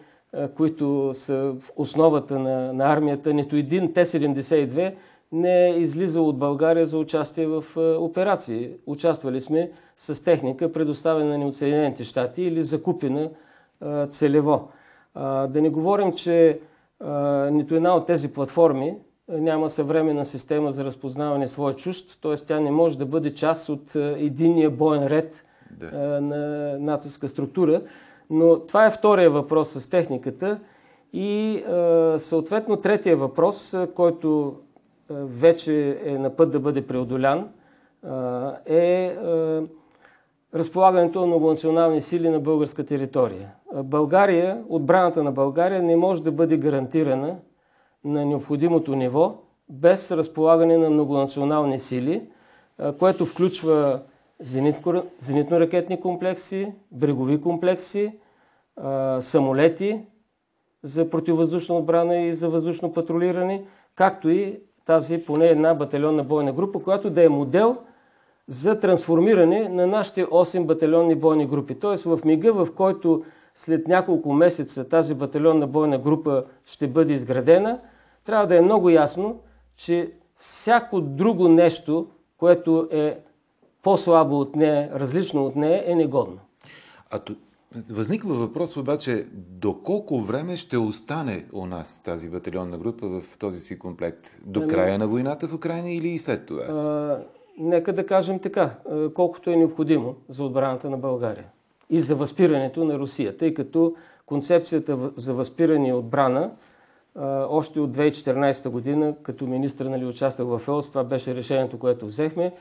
които 0.55 1.09
са 1.13 1.55
в 1.59 1.71
основата 1.75 2.39
на, 2.39 2.73
на 2.73 2.93
армията, 2.93 3.33
нито 3.33 3.55
един 3.55 3.93
Т-72 3.93 4.93
не 5.33 5.67
е 5.67 5.77
излизал 5.77 6.29
от 6.29 6.37
България 6.37 6.85
за 6.85 6.97
участие 6.97 7.47
в 7.47 7.63
операции. 7.99 8.71
Участвали 8.85 9.41
сме 9.41 9.71
с 9.95 10.23
техника, 10.23 10.71
предоставена 10.71 11.37
ни 11.37 11.45
от 11.45 11.55
Съединените 11.55 12.03
щати 12.03 12.43
или 12.43 12.63
закупена 12.63 13.29
целево. 14.07 14.67
Да 15.15 15.61
не 15.61 15.69
говорим, 15.69 16.13
че 16.13 16.59
нито 17.51 17.75
една 17.75 17.95
от 17.95 18.05
тези 18.05 18.33
платформи 18.33 18.97
няма 19.29 19.69
съвременна 19.69 20.25
система 20.25 20.71
за 20.71 20.85
разпознаване 20.85 21.47
своя 21.47 21.75
чужд, 21.75 22.19
т.е. 22.21 22.35
тя 22.35 22.59
не 22.59 22.71
може 22.71 22.97
да 22.97 23.05
бъде 23.05 23.33
част 23.33 23.69
от 23.69 23.95
единия 23.95 24.69
боен 24.69 25.07
ред 25.07 25.45
да. 25.71 26.21
на 26.21 26.77
натовска 26.79 27.27
структура. 27.27 27.81
Но 28.29 28.59
това 28.59 28.85
е 28.85 28.91
втория 28.91 29.29
въпрос 29.29 29.69
с 29.69 29.89
техниката. 29.89 30.59
И 31.13 31.63
съответно 32.17 32.77
третия 32.77 33.17
въпрос, 33.17 33.75
който 33.95 34.55
вече 35.09 35.99
е 36.05 36.17
на 36.17 36.35
път 36.35 36.51
да 36.51 36.59
бъде 36.59 36.87
преодолян, 36.87 37.49
е 38.65 39.17
разполагането 40.55 41.19
на 41.19 41.27
многонационални 41.27 42.01
сили 42.01 42.29
на 42.29 42.39
българска 42.39 42.85
територия. 42.85 43.51
България, 43.83 44.63
отбраната 44.69 45.23
на 45.23 45.31
България 45.31 45.81
не 45.81 45.95
може 45.95 46.23
да 46.23 46.31
бъде 46.31 46.57
гарантирана 46.57 47.35
на 48.03 48.25
необходимото 48.25 48.95
ниво 48.95 49.35
без 49.69 50.11
разполагане 50.11 50.77
на 50.77 50.89
многонационални 50.89 51.79
сили, 51.79 52.29
което 52.99 53.25
включва 53.25 54.01
зенитно-ракетни 54.43 55.99
комплекси, 55.99 56.73
брегови 56.91 57.41
комплекси, 57.41 58.19
самолети 59.19 60.05
за 60.83 61.09
противовъздушна 61.09 61.75
отбрана 61.75 62.17
и 62.17 62.33
за 62.33 62.49
въздушно 62.49 62.93
патрулиране, 62.93 63.65
както 63.95 64.29
и 64.29 64.59
тази 64.85 65.25
поне 65.25 65.47
една 65.47 65.73
батальонна 65.73 66.23
бойна 66.23 66.53
група, 66.53 66.79
която 66.79 67.09
да 67.09 67.23
е 67.23 67.29
модел– 67.29 67.77
за 68.47 68.79
трансформиране 68.79 69.69
на 69.69 69.87
нашите 69.87 70.25
8 70.25 70.65
батальонни 70.65 71.15
бойни 71.15 71.47
групи. 71.47 71.79
Тоест 71.79 72.03
в 72.03 72.19
мига, 72.25 72.53
в 72.53 72.75
който 72.75 73.23
след 73.55 73.87
няколко 73.87 74.33
месеца 74.33 74.89
тази 74.89 75.15
батальонна 75.15 75.67
бойна 75.67 75.97
група 75.97 76.45
ще 76.65 76.87
бъде 76.87 77.13
изградена, 77.13 77.79
трябва 78.25 78.47
да 78.47 78.57
е 78.57 78.61
много 78.61 78.89
ясно, 78.89 79.39
че 79.75 80.11
всяко 80.39 81.01
друго 81.01 81.47
нещо, 81.47 82.07
което 82.37 82.87
е 82.91 83.19
по-слабо 83.83 84.39
от 84.39 84.55
нея, 84.55 84.89
различно 84.95 85.45
от 85.45 85.55
нея, 85.55 85.83
е 85.85 85.95
негодно. 85.95 86.39
А 87.09 87.19
възниква 87.89 88.35
въпрос 88.35 88.77
обаче, 88.77 89.25
доколко 89.33 90.21
време 90.21 90.57
ще 90.57 90.77
остане 90.77 91.45
у 91.53 91.65
нас 91.65 92.03
тази 92.03 92.29
батальонна 92.29 92.77
група 92.77 93.07
в 93.07 93.37
този 93.37 93.59
си 93.59 93.79
комплект? 93.79 94.39
До 94.45 94.59
ами- 94.59 94.69
края 94.69 94.97
на 94.97 95.07
войната 95.07 95.47
в 95.47 95.53
Украина 95.53 95.91
или 95.91 96.09
и 96.09 96.19
след 96.19 96.45
това? 96.45 96.63
А, 96.63 97.23
нека 97.57 97.93
да 97.93 98.05
кажем 98.05 98.39
така, 98.39 98.75
колкото 99.13 99.49
е 99.49 99.55
необходимо 99.55 100.15
за 100.29 100.43
отбраната 100.43 100.89
на 100.89 100.97
България 100.97 101.45
и 101.89 101.99
за 101.99 102.15
възпирането 102.15 102.85
на 102.85 102.99
Русия, 102.99 103.37
тъй 103.37 103.53
като 103.53 103.93
концепцията 104.25 104.97
за 105.15 105.33
възпиране 105.33 105.89
и 105.89 105.93
отбрана 105.93 106.51
още 107.49 107.79
от 107.79 107.91
2014 107.91 108.69
година, 108.69 109.15
като 109.23 109.47
министр 109.47 109.89
нали, 109.89 110.05
участвах 110.05 110.47
в 110.47 110.67
ЕОС, 110.67 110.89
това 110.89 111.03
беше 111.03 111.35
решението, 111.35 111.79
което 111.79 112.05
взехме, 112.05 112.53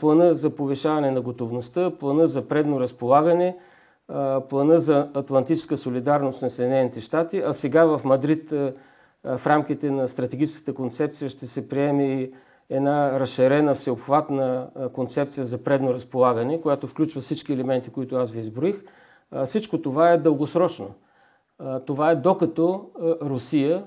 плана 0.00 0.34
за 0.34 0.56
повишаване 0.56 1.10
на 1.10 1.20
готовността, 1.20 1.90
плана 1.90 2.26
за 2.26 2.48
предно 2.48 2.80
разполагане, 2.80 3.56
плана 4.48 4.78
за 4.78 5.08
атлантическа 5.14 5.76
солидарност 5.76 6.42
на 6.42 6.50
Съединените 6.50 7.00
щати, 7.00 7.38
а 7.38 7.52
сега 7.52 7.84
в 7.84 8.04
Мадрид 8.04 8.50
в 9.24 9.46
рамките 9.46 9.90
на 9.90 10.08
стратегическата 10.08 10.74
концепция 10.74 11.28
ще 11.28 11.46
се 11.46 11.68
приеме 11.68 12.04
и 12.04 12.32
една 12.70 13.20
разширена, 13.20 13.74
всеобхватна 13.74 14.70
концепция 14.92 15.46
за 15.46 15.64
предно 15.64 15.94
разполагане, 15.94 16.60
която 16.60 16.86
включва 16.86 17.20
всички 17.20 17.52
елементи, 17.52 17.90
които 17.90 18.16
аз 18.16 18.30
ви 18.30 18.38
изброих. 18.38 18.84
Всичко 19.44 19.82
това 19.82 20.10
е 20.10 20.18
дългосрочно. 20.18 20.94
Това 21.86 22.10
е 22.10 22.16
докато 22.16 22.90
Русия 23.22 23.84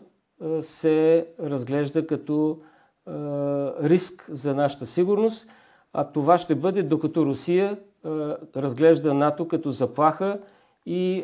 се 0.59 1.27
разглежда 1.43 2.07
като 2.07 2.59
риск 3.83 4.25
за 4.29 4.55
нашата 4.55 4.85
сигурност, 4.85 5.51
а 5.93 6.03
това 6.11 6.37
ще 6.37 6.55
бъде 6.55 6.83
докато 6.83 7.25
Русия 7.25 7.77
разглежда 8.55 9.13
НАТО 9.13 9.47
като 9.47 9.71
заплаха 9.71 10.39
и 10.85 11.23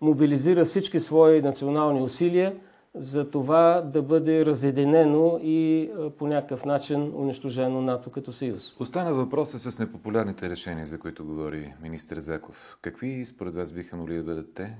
мобилизира 0.00 0.64
всички 0.64 1.00
свои 1.00 1.42
национални 1.42 2.02
усилия 2.02 2.54
за 2.94 3.30
това 3.30 3.80
да 3.80 4.02
бъде 4.02 4.46
разединено 4.46 5.40
и 5.42 5.90
по 6.18 6.26
някакъв 6.26 6.64
начин 6.64 7.12
унищожено 7.16 7.82
НАТО 7.82 8.10
като 8.10 8.32
съюз. 8.32 8.76
Остана 8.80 9.14
въпроса 9.14 9.70
с 9.70 9.78
непопулярните 9.78 10.50
решения, 10.50 10.86
за 10.86 10.98
които 10.98 11.24
говори 11.24 11.74
министър 11.82 12.18
Заков. 12.18 12.78
Какви 12.82 13.26
според 13.26 13.54
вас 13.54 13.72
биха 13.72 13.96
могли 13.96 14.16
да 14.16 14.22
бъдат 14.22 14.54
те? 14.54 14.76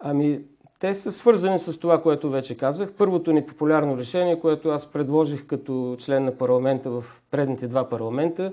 Ами, 0.00 0.40
те 0.80 0.94
са 0.94 1.12
свързани 1.12 1.58
с 1.58 1.78
това, 1.78 2.02
което 2.02 2.30
вече 2.30 2.56
казах. 2.56 2.92
Първото 2.92 3.32
непопулярно 3.32 3.98
решение, 3.98 4.40
което 4.40 4.68
аз 4.68 4.86
предложих 4.86 5.46
като 5.46 5.96
член 5.98 6.24
на 6.24 6.38
парламента 6.38 6.90
в 6.90 7.04
предните 7.30 7.68
два 7.68 7.88
парламента, 7.88 8.52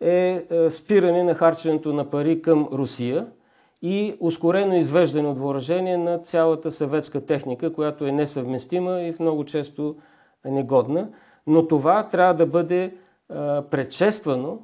е, 0.00 0.46
е 0.50 0.70
спиране 0.70 1.22
на 1.22 1.34
харченето 1.34 1.92
на 1.92 2.10
пари 2.10 2.42
към 2.42 2.68
Русия 2.72 3.26
и 3.82 4.16
ускорено 4.20 4.74
извеждане 4.74 5.28
от 5.28 5.38
въоръжение 5.38 5.96
на 5.96 6.18
цялата 6.18 6.70
съветска 6.70 7.26
техника, 7.26 7.72
която 7.72 8.06
е 8.06 8.12
несъвместима 8.12 9.02
и 9.02 9.12
в 9.12 9.20
много 9.20 9.44
често 9.44 9.96
негодна. 10.44 11.08
Но 11.46 11.68
това 11.68 12.08
трябва 12.08 12.34
да 12.34 12.46
бъде 12.46 12.82
е, 12.82 12.92
предшествано 13.70 14.58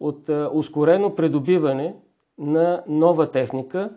от 0.00 0.28
е, 0.28 0.46
ускорено 0.52 1.14
придобиване 1.14 1.94
на 2.38 2.82
нова 2.88 3.30
техника, 3.30 3.90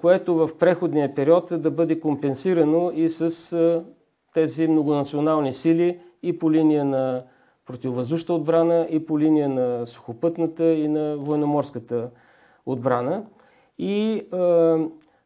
което 0.00 0.34
в 0.34 0.58
преходния 0.58 1.14
период 1.14 1.48
да 1.52 1.70
бъде 1.70 2.00
компенсирано 2.00 2.92
и 2.94 3.08
с 3.08 3.82
тези 4.34 4.68
многонационални 4.68 5.52
сили 5.52 6.00
и 6.22 6.38
по 6.38 6.52
линия 6.52 6.84
на 6.84 7.22
противовъздушната 7.66 8.34
отбрана, 8.34 8.86
и 8.90 9.06
по 9.06 9.18
линия 9.18 9.48
на 9.48 9.86
сухопътната 9.86 10.64
и 10.64 10.88
на 10.88 11.16
военноморската 11.16 12.10
отбрана. 12.66 13.24
И 13.78 14.26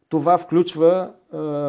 това 0.08 0.38
включва 0.38 1.10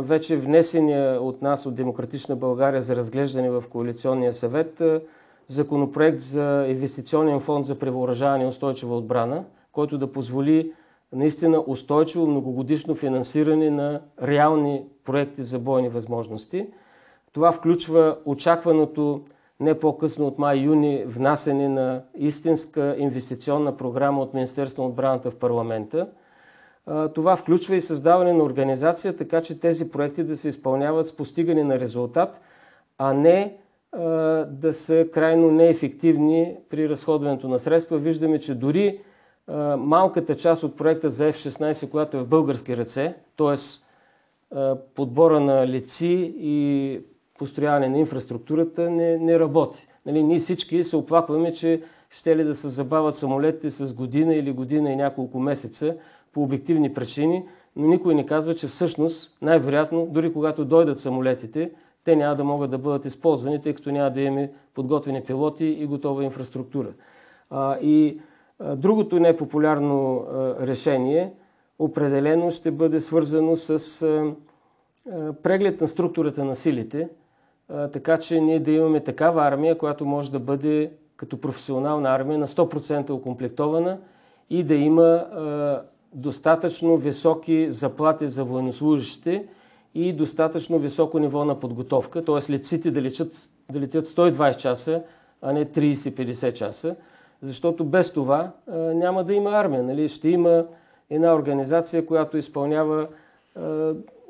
вече 0.01 0.37
внесения 0.37 1.21
от 1.21 1.41
нас 1.41 1.65
от 1.65 1.75
Демократична 1.75 2.35
България 2.35 2.81
за 2.81 2.95
разглеждане 2.95 3.49
в 3.49 3.63
Коалиционния 3.69 4.33
съвет 4.33 4.81
законопроект 5.47 6.19
за 6.19 6.65
инвестиционен 6.69 7.39
фонд 7.39 7.65
за 7.65 7.79
превооръжаване 7.79 8.43
и 8.43 8.47
устойчива 8.47 8.97
отбрана, 8.97 9.43
който 9.71 9.97
да 9.97 10.11
позволи 10.11 10.73
наистина 11.13 11.63
устойчиво 11.67 12.27
многогодишно 12.27 12.95
финансиране 12.95 13.69
на 13.69 14.01
реални 14.21 14.83
проекти 15.05 15.43
за 15.43 15.59
бойни 15.59 15.89
възможности. 15.89 16.67
Това 17.33 17.51
включва 17.51 18.17
очакваното 18.25 19.21
не 19.59 19.79
по-късно 19.79 20.27
от 20.27 20.39
май-юни 20.39 21.03
внасене 21.05 21.69
на 21.69 22.03
истинска 22.15 22.95
инвестиционна 22.97 23.77
програма 23.77 24.21
от 24.21 24.33
Министерство 24.33 24.83
на 24.83 24.89
отбраната 24.89 25.31
в 25.31 25.35
парламента. 25.35 26.07
Това 27.15 27.35
включва 27.35 27.75
и 27.75 27.81
създаване 27.81 28.33
на 28.33 28.43
организация, 28.43 29.17
така 29.17 29.41
че 29.41 29.59
тези 29.59 29.91
проекти 29.91 30.23
да 30.23 30.37
се 30.37 30.49
изпълняват 30.49 31.07
с 31.07 31.17
постигане 31.17 31.63
на 31.63 31.79
резултат, 31.79 32.41
а 32.97 33.13
не 33.13 33.57
да 34.47 34.73
са 34.73 35.07
крайно 35.13 35.51
неефективни 35.51 36.55
при 36.69 36.89
разходването 36.89 37.47
на 37.47 37.59
средства. 37.59 37.97
Виждаме, 37.97 38.39
че 38.39 38.55
дори 38.55 38.99
малката 39.77 40.35
част 40.37 40.63
от 40.63 40.77
проекта 40.77 41.09
за 41.09 41.31
F-16, 41.31 41.89
която 41.89 42.17
е 42.17 42.19
в 42.19 42.27
български 42.27 42.77
ръце, 42.77 43.15
т.е. 43.37 43.55
подбора 44.95 45.39
на 45.39 45.67
лици 45.67 46.35
и 46.37 46.99
построяване 47.37 47.89
на 47.89 47.97
инфраструктурата 47.97 48.89
не, 48.89 49.17
не 49.17 49.39
работи. 49.39 49.87
Нали, 50.05 50.23
ние 50.23 50.39
всички 50.39 50.83
се 50.83 50.97
оплакваме, 50.97 51.53
че 51.53 51.81
ще 52.09 52.37
ли 52.37 52.43
да 52.43 52.55
се 52.55 52.69
забавят 52.69 53.15
самолетите 53.15 53.69
с 53.69 53.93
година 53.93 54.35
или 54.35 54.51
година 54.51 54.91
и 54.91 54.95
няколко 54.95 55.39
месеца 55.39 55.97
по 56.33 56.43
обективни 56.43 56.93
причини, 56.93 57.43
но 57.75 57.87
никой 57.87 58.15
не 58.15 58.25
казва, 58.25 58.53
че 58.53 58.67
всъщност 58.67 59.37
най-вероятно, 59.41 60.07
дори 60.11 60.33
когато 60.33 60.65
дойдат 60.65 60.99
самолетите, 60.99 61.71
те 62.03 62.15
няма 62.15 62.35
да 62.35 62.43
могат 62.43 62.71
да 62.71 62.77
бъдат 62.77 63.05
използвани, 63.05 63.61
тъй 63.61 63.73
като 63.73 63.91
няма 63.91 64.11
да 64.11 64.21
имаме 64.21 64.51
подготвени 64.73 65.23
пилоти 65.23 65.65
и 65.65 65.85
готова 65.85 66.23
инфраструктура. 66.23 66.89
А, 67.49 67.77
и 67.79 68.19
Другото 68.75 69.19
непопулярно 69.19 70.25
решение 70.59 71.33
определено 71.79 72.51
ще 72.51 72.71
бъде 72.71 72.99
свързано 72.99 73.55
с 73.55 73.79
преглед 75.43 75.81
на 75.81 75.87
структурата 75.87 76.45
на 76.45 76.55
силите, 76.55 77.09
така 77.67 78.17
че 78.17 78.41
ние 78.41 78.59
да 78.59 78.71
имаме 78.71 78.99
такава 78.99 79.43
армия, 79.43 79.77
която 79.77 80.05
може 80.05 80.31
да 80.31 80.39
бъде 80.39 80.91
като 81.17 81.41
професионална 81.41 82.09
армия 82.09 82.39
на 82.39 82.47
100% 82.47 83.09
окомплектована 83.09 83.97
и 84.49 84.63
да 84.63 84.75
има 84.75 85.25
достатъчно 86.13 86.97
високи 86.97 87.71
заплати 87.71 88.29
за 88.29 88.43
военнослужащите 88.43 89.47
и 89.95 90.13
достатъчно 90.13 90.79
високо 90.79 91.19
ниво 91.19 91.45
на 91.45 91.59
подготовка, 91.59 92.25
т.е. 92.25 92.51
лиците 92.51 92.91
да, 92.91 93.01
летят, 93.01 93.49
да 93.71 93.79
летят 93.79 94.05
120 94.05 94.57
часа, 94.57 95.03
а 95.41 95.53
не 95.53 95.65
30-50 95.65 96.53
часа 96.53 96.95
защото 97.41 97.85
без 97.85 98.13
това 98.13 98.51
няма 98.71 99.23
да 99.23 99.33
има 99.33 99.49
армия. 99.49 99.83
Нали? 99.83 100.07
Ще 100.07 100.29
има 100.29 100.65
една 101.09 101.35
организация, 101.35 102.05
която 102.05 102.37
изпълнява 102.37 103.07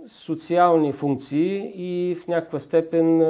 социални 0.08 0.94
функции 0.94 1.72
и 1.76 2.16
в 2.16 2.28
някаква 2.28 2.60
степен 2.60 3.22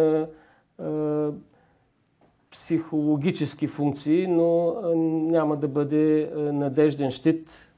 психологически 2.52 3.68
функции, 3.68 4.28
но 4.28 4.82
няма 5.32 5.58
да 5.58 5.68
бъде 5.68 6.32
надежден 6.36 7.12
щит 7.12 7.72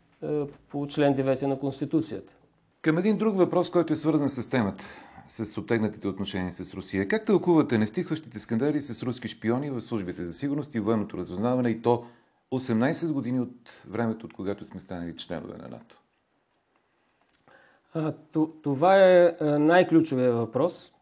по 0.69 0.87
член 0.87 1.15
9 1.15 1.41
на 1.45 1.59
Конституцията. 1.59 2.35
Към 2.81 2.97
един 2.97 3.17
друг 3.17 3.37
въпрос, 3.37 3.71
който 3.71 3.93
е 3.93 3.95
свързан 3.95 4.29
с 4.29 4.49
темата 4.49 4.85
с 5.27 5.57
отегнатите 5.57 6.07
отношения 6.07 6.51
с 6.51 6.73
Русия. 6.73 7.07
Как 7.07 7.25
тълкувате 7.25 7.77
нестихващите 7.77 8.39
скандали 8.39 8.81
с 8.81 9.03
руски 9.03 9.27
шпиони 9.27 9.69
в 9.69 9.81
службите 9.81 10.23
за 10.23 10.33
сигурност 10.33 10.75
и 10.75 10.79
военното 10.79 11.17
разузнаване 11.17 11.69
и 11.69 11.81
то 11.81 12.03
18 12.53 13.11
години 13.11 13.39
от 13.39 13.83
времето, 13.89 14.25
от 14.25 14.33
когато 14.33 14.65
сме 14.65 14.79
станали 14.79 15.15
членове 15.15 15.57
на 15.57 15.67
НАТО? 15.67 16.01
Това 18.63 18.97
е 18.97 19.35
най-ключовия 19.41 20.31
въпрос. 20.31 20.93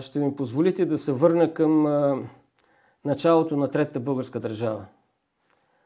Ще 0.00 0.18
ми 0.18 0.36
позволите 0.36 0.86
да 0.86 0.98
се 0.98 1.12
върна 1.12 1.54
към 1.54 1.82
началото 3.04 3.56
на 3.56 3.70
Третата 3.70 4.00
българска 4.00 4.40
държава. 4.40 4.86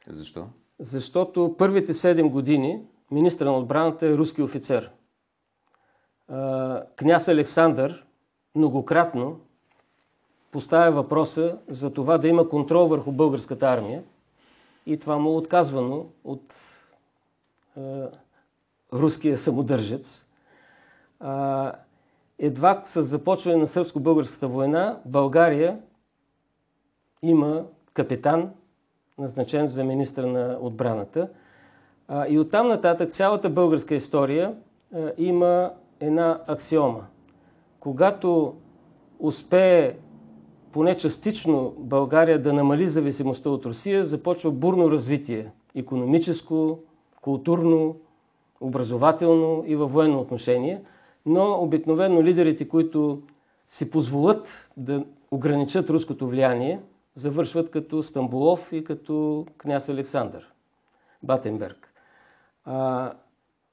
Защо? 0.07 0.47
Защото 0.79 1.55
първите 1.59 1.95
7 1.95 2.31
години 2.31 2.83
министър 3.11 3.47
на 3.47 3.57
отбраната 3.57 4.07
е 4.07 4.17
руски 4.17 4.43
офицер– 4.43 4.91
княз 6.97 7.29
Александър 7.29 8.07
многократно 8.55 9.41
поставя 10.51 10.91
въпроса 10.91 11.59
за 11.69 11.95
това 11.95 12.19
да 12.19 12.29
има 12.29 12.49
контрол 12.49 12.87
върху 12.87 13.13
българската 13.13 13.67
армия 13.67 14.03
и 14.87 14.99
това 14.99 15.19
му 15.19 15.31
е 15.31 15.37
отказвано 15.37 16.07
от 16.25 16.55
руския 18.93 19.39
самодържец. 19.39 20.27
А, 21.21 21.73
едва 22.39 22.81
с 22.85 23.03
започване 23.03 23.57
на 23.57 23.67
сръбско-българската 23.67 24.49
война 24.49 25.01
България 25.07 25.79
има 27.23 27.65
капитан, 27.95 28.51
назначен 29.19 29.67
за 29.67 29.85
министра 29.85 30.27
на 30.27 30.59
отбраната. 30.61 31.29
А, 32.09 32.27
и 32.29 32.39
оттам 32.39 32.69
нататък 32.69 33.09
цялата 33.09 33.51
българска 33.51 33.95
история 33.95 34.55
а, 34.95 35.13
има 35.19 35.73
една 36.01 36.41
аксиома. 36.47 37.07
Когато 37.81 38.55
успее 39.19 39.97
поне 40.73 40.97
частично 40.97 41.75
България 41.79 42.43
да 42.43 42.53
намали 42.53 42.87
зависимостта 42.87 43.51
от 43.51 43.67
Русия, 43.67 44.07
започва 44.07 44.51
бурно 44.51 44.91
развитие. 44.91 45.53
Економическо, 45.75 46.79
културно, 47.21 47.97
образователно 48.61 49.65
и 49.67 49.77
във 49.77 49.93
военно 49.93 50.21
отношение. 50.21 50.83
Но 51.27 51.63
обикновено 51.63 52.23
лидерите, 52.23 52.69
които 52.69 53.23
си 53.69 53.91
позволят 53.91 54.71
да 54.77 55.05
ограничат 55.31 55.91
руското 55.91 56.27
влияние, 56.27 56.81
завършват 57.15 57.71
като 57.71 58.03
Стамбулов 58.03 58.73
и 58.73 58.85
като 58.85 59.47
княз 59.59 59.89
Александър 59.89 60.53
Батенберг. 61.23 61.95
А, 62.65 63.13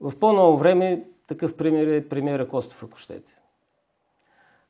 в 0.02 0.19
по-ново 0.19 0.58
време 0.58 1.04
такъв 1.28 1.58
пример 1.58 1.88
е 1.88 2.10
премиера 2.10 2.47
Костов, 2.47 2.84
ако 2.84 2.97
щете. 2.97 3.38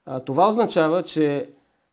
А, 0.06 0.20
това 0.20 0.50
означава, 0.50 1.04
че 1.04 1.50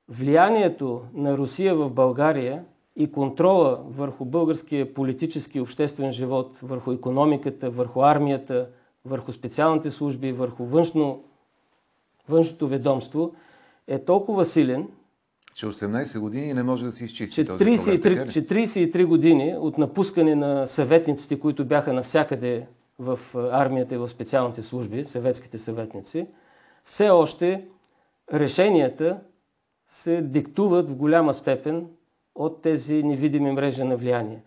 влиянието 0.08 1.02
на 1.14 1.36
Русия 1.36 1.74
в 1.74 1.90
България 1.90 2.64
и 2.96 3.10
контрола 3.10 3.80
върху 3.88 4.24
българския 4.24 4.94
политически 4.94 5.58
и 5.58 5.60
обществен 5.60 6.12
живот, 6.12 6.58
върху 6.62 6.92
економиката, 6.92 7.70
върху 7.70 8.02
армията, 8.02 8.68
върху 9.04 9.32
специалните 9.32 9.90
служби, 9.90 10.32
върху 10.32 10.64
външно, 10.64 11.24
външното 12.28 12.68
ведомство 12.68 13.34
е 13.86 13.98
толкова 13.98 14.44
силен, 14.44 14.88
че 15.54 15.66
18 15.66 16.18
години 16.18 16.54
не 16.54 16.62
може 16.62 16.84
да 16.84 16.90
се 16.90 17.04
изчисти 17.04 17.34
че 17.34 17.44
този 17.44 17.64
33, 17.64 18.02
проблем, 18.02 18.28
че 18.28 18.46
33 18.46 19.06
години 19.06 19.56
от 19.58 19.78
напускане 19.78 20.34
на 20.34 20.66
съветниците, 20.66 21.40
които 21.40 21.64
бяха 21.64 21.92
навсякъде 21.92 22.66
в 22.98 23.20
армията 23.34 23.94
и 23.94 23.98
в 23.98 24.08
специалните 24.08 24.62
служби, 24.62 25.04
съветските 25.04 25.58
съветници, 25.58 26.26
все 26.84 27.10
още 27.10 27.64
решенията 28.32 29.20
се 29.88 30.22
диктуват 30.22 30.90
в 30.90 30.96
голяма 30.96 31.34
степен 31.34 31.86
от 32.34 32.62
тези 32.62 33.02
невидими 33.02 33.52
мрежи 33.52 33.84
на 33.84 33.96
влияние. 33.96 34.42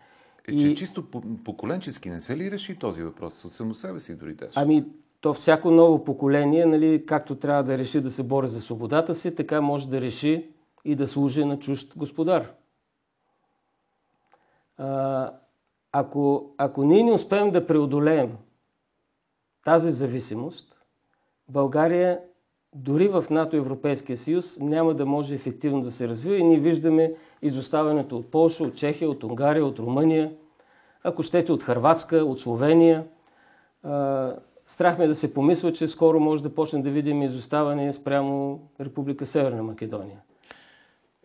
Е, 0.48 0.58
че 0.58 0.68
и... 0.68 0.76
чисто 0.76 1.06
поколенчески 1.46 2.10
не 2.10 2.20
се 2.20 2.38
ли 2.38 2.52
реши 2.52 2.80
този 2.80 3.04
въпрос? 3.04 3.46
От 3.46 3.54
само 3.54 3.74
себе 3.74 4.00
си 4.00 4.18
дори 4.18 4.34
даже. 4.34 4.52
Ами, 4.56 4.86
то 5.22 5.34
всяко 5.34 5.72
ново 5.72 6.04
поколение, 6.04 6.66
нали, 6.66 7.06
както 7.06 7.36
трябва 7.36 7.64
да 7.64 7.78
реши 7.78 8.02
да 8.02 8.12
се 8.12 8.24
бори 8.24 8.48
за 8.48 8.62
свободата 8.62 9.16
си, 9.16 9.36
така 9.36 9.62
може 9.62 9.90
да 9.90 10.02
реши 10.02 10.50
и 10.86 10.96
да 10.96 11.08
служи 11.08 11.46
на 11.46 11.60
чужд 11.60 11.94
господар. 11.98 12.54
А, 14.78 15.32
ако, 15.92 16.54
ако 16.58 16.84
ние 16.84 17.04
не 17.04 17.12
успеем 17.12 17.52
да 17.52 17.68
преодолеем 17.68 18.38
тази 19.64 19.92
зависимост, 19.92 20.76
България 21.50 22.20
дори 22.76 23.08
в 23.08 23.26
НАТО 23.30 23.56
Европейския 23.56 24.18
съюз 24.18 24.60
няма 24.60 24.94
да 24.94 25.06
може 25.06 25.36
ефективно 25.36 25.82
да 25.82 25.92
се 25.92 26.08
развива 26.08 26.38
и 26.38 26.44
ние 26.44 26.60
виждаме 26.60 27.14
изоставането 27.42 28.18
от 28.18 28.32
Польша, 28.32 28.64
от 28.64 28.76
Чехия, 28.76 29.10
от 29.10 29.24
Унгария, 29.24 29.66
от 29.66 29.80
Румъния, 29.80 30.34
ако 31.04 31.24
щете 31.24 31.52
от 31.52 31.64
Харватска, 31.64 32.18
от 32.18 32.40
Словения. 32.40 33.06
Страх 34.66 34.98
ме 34.98 35.08
да 35.08 35.16
се 35.16 35.34
помисля, 35.34 35.74
че 35.74 35.88
скоро 35.88 36.20
може 36.20 36.44
да 36.44 36.56
почне 36.56 36.82
да 36.82 36.90
видим 36.90 37.22
изоставане 37.22 37.94
спрямо 37.94 38.62
Република 38.80 39.26
Северна 39.26 39.64
Македония. 39.64 40.22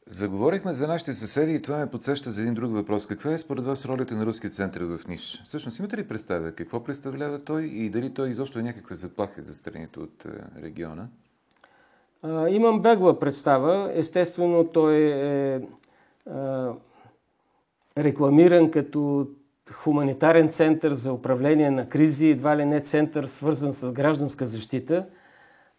Заговорихме 0.07 0.72
за 0.72 0.87
нашите 0.87 1.14
съседи 1.14 1.55
и 1.55 1.62
това 1.62 1.78
ме 1.78 1.90
подсеща 1.90 2.31
за 2.31 2.40
един 2.40 2.55
друг 2.55 2.72
въпрос. 2.72 3.07
Каква 3.07 3.33
е 3.33 3.38
според 3.38 3.64
вас 3.64 3.87
ролята 3.87 4.16
на 4.16 4.26
руския 4.26 4.50
център 4.50 4.83
в 4.83 5.00
Ниш? 5.09 5.42
Всъщност 5.44 5.78
имате 5.78 5.96
ли 5.96 6.09
представя 6.09 6.52
какво 6.52 6.85
представлява 6.85 7.44
той 7.44 7.62
и 7.64 7.90
дали 7.90 8.14
той 8.14 8.31
изобщо 8.31 8.59
е 8.59 8.62
някаква 8.62 8.96
заплаха 8.96 9.42
за 9.42 9.55
страните 9.55 10.00
от 10.00 10.24
е, 10.24 10.28
региона? 10.62 11.09
А, 12.22 12.48
имам 12.48 12.82
бегла 12.82 13.18
представа. 13.18 13.90
Естествено, 13.94 14.64
той 14.64 14.96
е, 14.96 15.54
е 15.54 15.61
рекламиран 17.98 18.70
като 18.70 19.26
хуманитарен 19.72 20.48
център 20.48 20.92
за 20.92 21.12
управление 21.12 21.70
на 21.70 21.88
кризи, 21.88 22.28
едва 22.28 22.56
ли 22.56 22.64
не 22.64 22.80
център 22.80 23.24
свързан 23.24 23.72
с 23.72 23.92
гражданска 23.92 24.46
защита. 24.46 25.06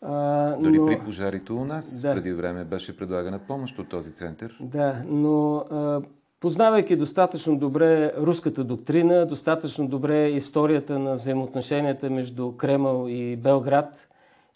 А, 0.01 0.55
Дори 0.55 0.77
но... 0.77 0.85
при 0.85 0.99
пожарите 1.05 1.53
у 1.53 1.65
нас 1.65 2.01
да. 2.01 2.13
преди 2.13 2.33
време 2.33 2.63
беше 2.63 2.97
предлагана 2.97 3.39
помощ 3.39 3.79
от 3.79 3.89
този 3.89 4.13
център. 4.13 4.57
Да, 4.61 5.03
но 5.07 5.55
а, 5.55 6.01
познавайки 6.39 6.95
достатъчно 6.95 7.57
добре 7.57 8.13
руската 8.17 8.63
доктрина, 8.63 9.25
достатъчно 9.25 9.87
добре 9.87 10.27
историята 10.27 10.99
на 10.99 11.13
взаимоотношенията 11.13 12.09
между 12.09 12.51
Кремъл 12.51 13.05
и 13.07 13.35
Белград 13.35 14.09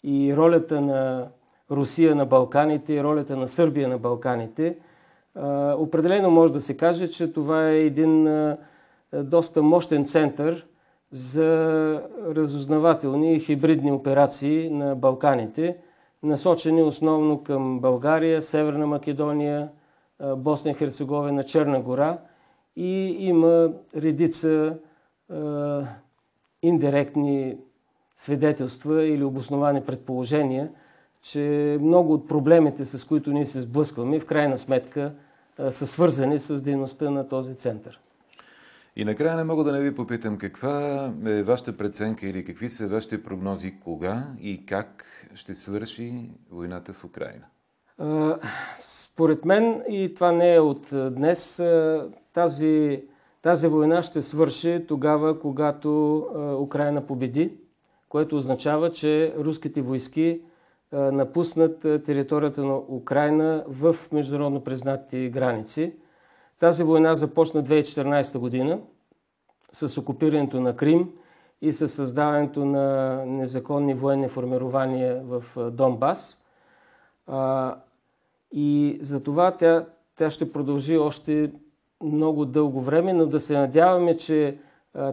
и 0.04 0.36
ролята 0.36 0.80
на 0.80 1.28
Русия 1.70 2.14
на 2.14 2.26
Балканите 2.26 2.94
и 2.94 3.02
ролята 3.02 3.36
на 3.36 3.48
Сърбия 3.48 3.88
на 3.88 3.98
Балканите, 3.98 4.76
определено 5.76 6.30
може 6.30 6.52
да 6.52 6.60
се 6.60 6.76
каже, 6.76 7.08
че 7.08 7.32
това 7.32 7.68
е 7.70 7.78
един 7.78 8.28
доста 9.14 9.62
мощен 9.62 10.04
център 10.04 10.66
за 11.12 12.02
разузнавателни 12.26 13.34
и 13.34 13.40
хибридни 13.40 13.92
операции 13.92 14.70
на 14.70 14.96
Балканите, 14.96 15.76
насочени 16.22 16.82
основно 16.82 17.42
към 17.42 17.80
България, 17.80 18.42
Северна 18.42 18.86
Македония, 18.86 19.68
Босна 20.36 20.70
и 20.70 20.74
Херцеговина, 20.74 21.42
Черна 21.42 21.80
гора. 21.80 22.18
И 22.76 23.16
има 23.18 23.72
редица 23.96 24.78
индиректни 26.62 27.56
свидетелства 28.16 29.04
или 29.04 29.24
обосновани 29.24 29.80
предположения– 29.80 30.70
че 31.32 31.78
много 31.80 32.12
от 32.12 32.28
проблемите, 32.28 32.84
с 32.84 33.04
които 33.04 33.30
ние 33.30 33.44
се 33.44 33.60
сблъскваме, 33.60 34.20
в 34.20 34.26
крайна 34.26 34.58
сметка 34.58 35.12
са 35.68 35.86
свързани 35.86 36.38
с 36.38 36.62
дейността 36.62 37.10
на 37.10 37.28
този 37.28 37.54
център. 37.54 38.00
И 38.96 39.04
накрая 39.04 39.36
не 39.36 39.44
мога 39.44 39.64
да 39.64 39.72
не 39.72 39.80
ви 39.80 39.94
попитам 39.94 40.38
каква 40.38 41.06
е 41.26 41.42
вашата 41.42 41.76
преценка 41.76 42.26
или 42.26 42.44
какви 42.44 42.68
са 42.68 42.88
вашите 42.88 43.22
прогнози, 43.22 43.74
кога 43.84 44.26
и 44.40 44.66
как 44.66 45.04
ще 45.34 45.54
свърши 45.54 46.12
войната 46.50 46.92
в 46.92 47.04
Украина? 47.04 47.44
Според 48.78 49.44
мен, 49.44 49.82
и 49.88 50.14
това 50.14 50.32
не 50.32 50.54
е 50.54 50.60
от 50.60 50.86
днес, 50.92 51.62
тази, 52.32 53.02
тази 53.42 53.68
война 53.68 54.02
ще 54.02 54.22
свърши 54.22 54.84
тогава, 54.88 55.40
когато 55.40 56.18
Украина 56.60 57.06
победи, 57.06 57.52
което 58.08 58.36
означава, 58.36 58.90
че 58.90 59.34
руските 59.38 59.82
войски 59.82 60.40
напуснат 60.92 61.80
територията 61.80 62.64
на 62.64 62.76
Украина 62.76 63.64
в 63.68 63.96
международно 64.12 64.64
признати 64.64 65.30
граници. 65.30 65.92
Тази 66.58 66.82
война 66.82 67.16
започна 67.16 67.64
2014 67.64 68.38
година 68.38 68.78
с 69.72 69.98
окупирането 69.98 70.60
на 70.60 70.76
Крим 70.76 71.10
и 71.62 71.72
с 71.72 71.88
създаването 71.88 72.64
на 72.64 73.16
незаконни 73.26 73.94
военни 73.94 74.28
формирования 74.28 75.22
в 75.24 75.70
Донбас. 75.70 76.42
И 78.52 78.98
за 79.02 79.22
това 79.22 79.56
тя, 79.56 79.86
тя 80.16 80.30
ще 80.30 80.52
продължи 80.52 80.98
още 80.98 81.52
много 82.02 82.44
дълго 82.44 82.80
време, 82.80 83.12
но 83.12 83.26
да 83.26 83.40
се 83.40 83.58
надяваме, 83.58 84.16
че 84.16 84.58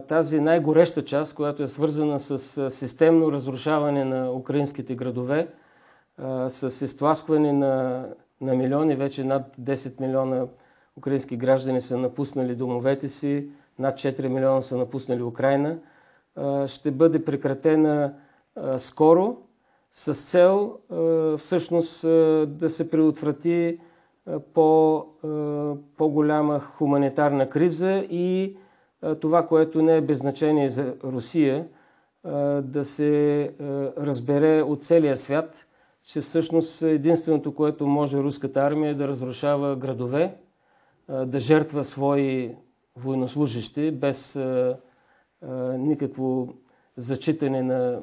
тази 0.08 0.40
най-гореща 0.40 1.04
част, 1.04 1.34
която 1.34 1.62
е 1.62 1.66
свързана 1.66 2.18
с 2.18 2.70
системно 2.70 3.32
разрушаване 3.32 4.04
на 4.04 4.32
украинските 4.32 4.94
градове, 4.94 5.48
с 6.48 6.84
изтласкване 6.84 7.52
на, 7.52 8.04
на 8.40 8.54
милиони, 8.54 8.96
вече 8.96 9.24
над 9.24 9.56
10 9.56 10.00
милиона 10.00 10.46
украински 10.96 11.36
граждани 11.36 11.80
са 11.80 11.98
напуснали 11.98 12.54
домовете 12.54 13.08
си, 13.08 13.48
над 13.78 13.94
4 13.94 14.28
милиона 14.28 14.62
са 14.62 14.76
напуснали 14.76 15.22
Украина, 15.22 15.78
ще 16.66 16.90
бъде 16.90 17.24
прекратена 17.24 18.14
скоро 18.76 19.36
с 19.92 20.14
цел 20.14 20.78
всъщност 21.38 22.02
да 22.48 22.68
се 22.68 22.90
предотврати 22.90 23.80
по, 24.54 25.06
по-голяма 25.96 26.60
хуманитарна 26.60 27.48
криза 27.48 28.06
и 28.10 28.56
това, 29.20 29.46
което 29.46 29.82
не 29.82 29.96
е 29.96 30.00
без 30.00 30.18
значение 30.18 30.70
за 30.70 30.94
Русия, 31.04 31.66
да 32.62 32.84
се 32.84 33.52
разбере 33.98 34.62
от 34.62 34.84
целия 34.84 35.16
свят– 35.16 35.66
че 36.06 36.20
всъщност 36.20 36.82
единственото, 36.82 37.54
което 37.54 37.86
може 37.86 38.18
руската 38.18 38.60
армия 38.60 38.90
е 38.90 38.94
да 38.94 39.08
разрушава 39.08 39.76
градове, 39.76 40.34
да 41.08 41.38
жертва 41.38 41.84
свои 41.84 42.54
военнослужащи 42.96 43.90
без 43.90 44.40
никакво 45.78 46.48
зачитане 46.96 47.62
на, 47.62 48.00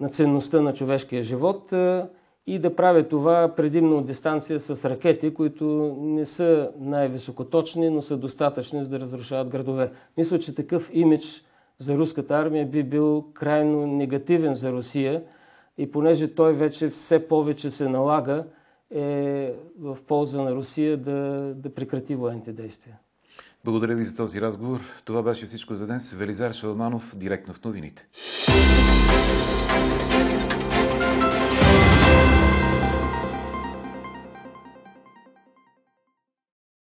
на 0.00 0.08
ценността 0.08 0.60
на 0.60 0.72
човешкия 0.74 1.22
живот 1.22 1.72
и 2.46 2.58
да 2.58 2.76
прави 2.76 3.08
това 3.08 3.54
предимно 3.56 3.98
от 3.98 4.06
дистанция 4.06 4.60
с 4.60 4.90
ракети, 4.90 5.34
които 5.34 5.96
не 6.00 6.24
са 6.24 6.70
най-високоточни, 6.78 7.90
но 7.90 8.02
са 8.02 8.16
достатъчни 8.16 8.84
за 8.84 8.90
да 8.90 9.00
разрушават 9.00 9.48
градове. 9.48 9.92
Мисля, 10.16 10.38
че 10.38 10.54
такъв 10.54 10.90
имидж 10.92 11.44
за 11.78 11.96
руската 11.96 12.34
армия 12.34 12.66
би 12.66 12.82
бил 12.82 13.24
крайно 13.34 13.86
негативен 13.86 14.54
за 14.54 14.72
Русия– 14.72 15.22
и 15.80 15.90
понеже 15.90 16.34
той 16.34 16.52
вече 16.52 16.88
все 16.88 17.28
повече 17.28 17.70
се 17.70 17.88
налага, 17.88 18.44
е 18.94 19.54
в 19.80 19.98
полза 20.06 20.42
на 20.42 20.54
Русия 20.54 20.96
да, 20.96 21.52
да 21.56 21.74
прекрати 21.74 22.14
военните 22.14 22.52
действия. 22.52 22.98
Благодаря 23.64 23.94
ви 23.94 24.04
за 24.04 24.16
този 24.16 24.40
разговор. 24.40 24.80
Това 25.04 25.22
беше 25.22 25.46
всичко 25.46 25.74
за 25.74 25.86
днес. 25.86 26.12
Велизар 26.12 26.52
Шалманов, 26.52 27.16
директно 27.16 27.54
в 27.54 27.64
новините. 27.64 28.06